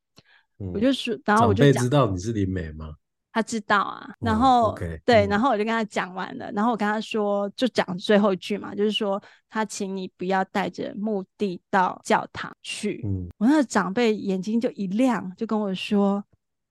[0.59, 2.95] 我就说，然后我就讲，长辈知道你是林美吗？
[3.33, 4.15] 他知道啊。
[4.21, 6.51] 然后，嗯 okay, 对，然后我就跟他讲完了。
[6.51, 13.01] 嗯、然后我跟他说，就讲最后一句嘛，就是说他请你不要带着目的到教堂去。
[13.05, 16.25] 嗯，我那个长辈眼睛就一亮，就跟我说：“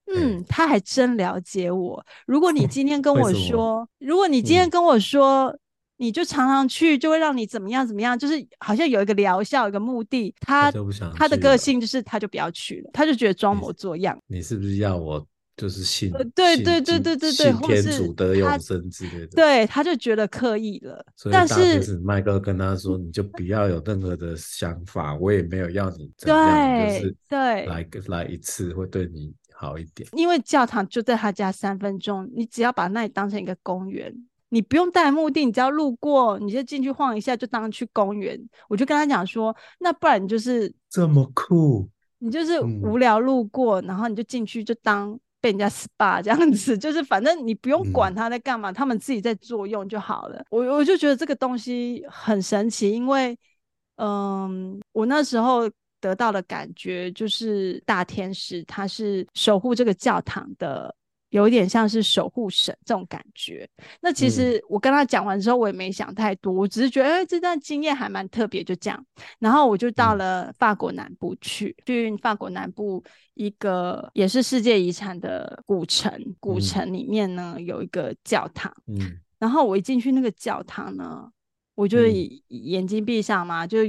[0.08, 2.06] 嗯，欸、他还真了解我。
[2.26, 5.54] 如果你今天跟我说，如果你今天跟我说。
[6.04, 10.36] 嗯”你就常常去，就会让你怎么样怎么样，就是好像有一个疗效，一个目的。
[10.42, 10.72] 他
[11.16, 14.18] 他的个性就是，他就不要去了，他就觉得装模作样。
[14.28, 15.26] 你是不是要我
[15.56, 16.12] 就是信？
[16.36, 19.28] 对对对对对对，信天主得永生之类的。
[19.28, 21.06] 对，他就觉得刻意了。
[21.32, 30.10] 但是麦哥跟他说，你就不要有任何的想法，我也没有要你怎样，就是对来来一次会对你好一点。
[30.14, 34.14] 因为教堂就在他家三分钟，你只要把那里当成一个公园。
[34.54, 38.40] 你不用带目的，你只要路过，你就进去晃一下，就当去公园。
[38.70, 41.90] 我就跟他讲说，那不然你就是这么酷，
[42.20, 50.46] 你就是无聊路过，嗯、然后你就进去，就当被人家 SPA 这样子，就是反正你不用管他在干嘛，嗯、他们自己在作用就好了。
[50.52, 53.36] 我我就觉得这个东西很神奇，因为
[53.96, 55.68] 嗯，我那时候
[56.00, 60.96] 得到的感觉就是大天使他是守护这个教堂的。
[61.34, 63.68] 有一点像是守护神这种感觉。
[64.00, 69.04] 那其实我跟他讲完之后，我也没想太多，我只是觉得，哎、欸，这段经验还蛮特别，就这样。
[69.40, 73.04] 然后我就到了法国南部去，去法国南部
[73.34, 76.14] 一个也是世界遗产的古城。
[76.40, 81.28] 古城里面呢有一个教堂，嗯，然后我一进去那个教堂呢，
[81.74, 82.06] 我就
[82.50, 83.80] 眼睛闭上嘛，就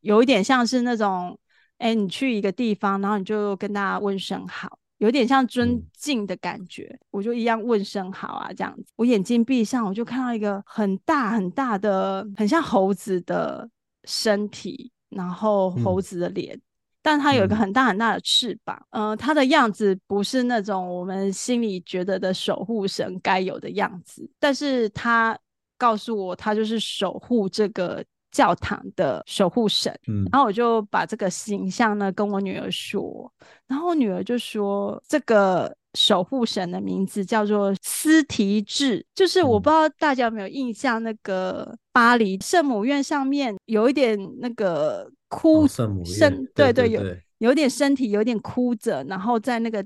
[0.00, 1.38] 有一点像是那种，
[1.76, 4.78] 哎、欸，你去一个地方，然后你就跟大家问声好。
[4.98, 8.92] 有点像尊敬的感觉，嗯、我就一样问声好啊，这样子。
[8.96, 13.68] 我眼睛闭上，我就看到一个很大很大的，很像猴子的
[14.04, 16.62] 身体，然后猴子的脸，嗯、
[17.02, 18.80] 但它有一个很大很大的翅膀。
[18.90, 25.38] 嗯、呃，它的样子不是那种我们心里觉得的守护神该有的样子，但是它
[25.76, 28.04] 告诉我，它就是守护这个。
[28.36, 33.32] 教堂的守护神，嗯，然后我就把这个形象呢跟我女儿说，
[33.66, 47.00] 然后我女儿就说，这个守护神的名字叫做斯提治，就是我不知道大家有没有印象，那个巴黎圣母院上面有一点那个哭，圣母院，对对，有
[47.38, 49.82] 有点身体有点哭着，然后在那个。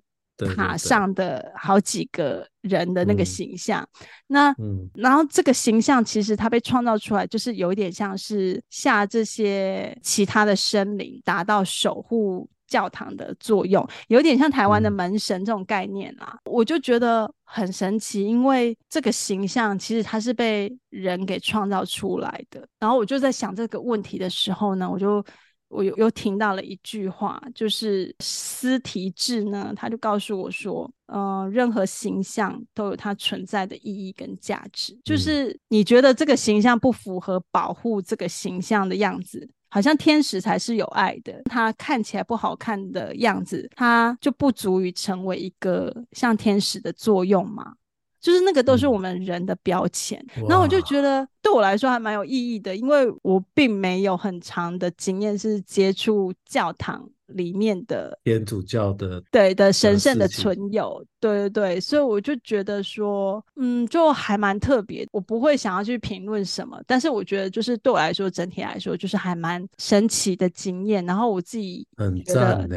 [0.54, 3.86] 塔上的好几个人的那个形象，
[4.26, 16.38] 那，嗯、然后这个形象其实它被创造出来，就是有一点像是下这些其他的生灵达到守护教堂的作用，有点像台湾的门神这种概念啦。
[16.44, 22.66] 嗯、我就觉得很神奇，因为这个形象其实它是被人给创造出来的。
[22.78, 25.24] 然后我就在想这个问题的时候呢，我就。
[25.70, 34.92] 我又又听到了一句话，就是斯提志呢，他就告诉我说，呃，任何形象都有它存在的意义跟价值。
[34.94, 47.74] 嗯、就是你觉得这个形象不符合保护这个形象的样子，好像天使才是有爱的，他看起来不好看的样子，它就不足以成为一个像天使的作用吗？
[48.20, 65.06] 就是那个都是我们人的标签，嗯、然后我就觉得对我来说还蛮有意义的，因为我并没有很长的经验是接触教堂里面的天主教的对的神圣的存有，对对对，所以我就觉得说，嗯，就还蛮特别。
[65.12, 71.06] 我不会想要去评论什么，但是我觉得就是对我来说，整体来说就是还蛮神奇的经验。
[71.06, 72.76] 然后我自己很赞呢，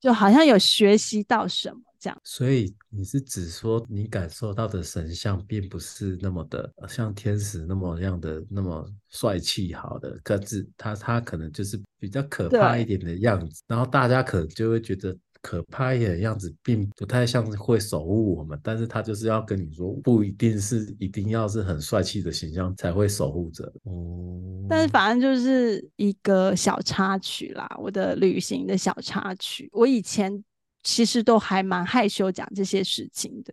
[0.00, 1.80] 就好像有学习到什么。
[2.00, 23.64] 这样，所以你是指说，你感受到的神像并不是那么的像天使那么样的那么帅气好的，可是他他可能就是比较可怕一点的样子，然后大家可能就会觉得可怕一点的样子并不太像是会守护我们，但是他就是要跟你说，不一定是一定要是很帅气的形象才会守护着。
[23.84, 30.44] 哦、嗯，但是反正就是一个小插曲啦，我的旅行的小插曲，我以前。
[30.88, 33.52] 其实都还蛮害羞讲这些事情的，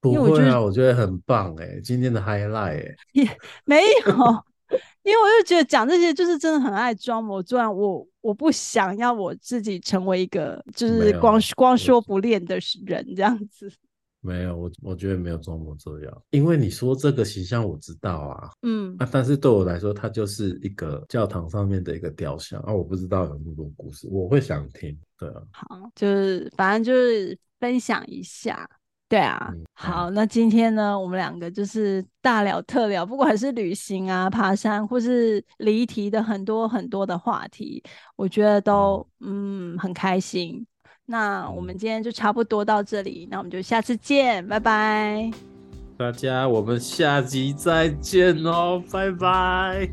[0.00, 3.24] 不会啊，我觉得很棒哎，今天的 highlight 哎，也
[3.66, 4.10] 没有，
[5.02, 13.70] 因为我就觉得讲这些就是真的很爱装模作样，我我不想要我自己成为一个就是光光说不练的人这样子。
[14.22, 28.68] 没有，我我觉得没有装模作样，因为你说这个形象我知道啊，嗯，啊，但是对我来说，它就是一个教堂上面的一个雕像啊，我不知道有那么多故事，我会想听，对啊，好，就是反正就是分享一下，
[29.08, 37.80] 对啊，嗯、好，那今天呢，我们两个就是大聊特聊，不管是旅行啊、爬山，或是离题的很多很多的话题，
[38.16, 40.66] 我觉得都嗯，嗯很开心。
[41.04, 45.30] 那我们今天就差不多到这里，那我们就下次见，拜拜。
[45.98, 49.88] 大家，我们下集再见哦，拜拜。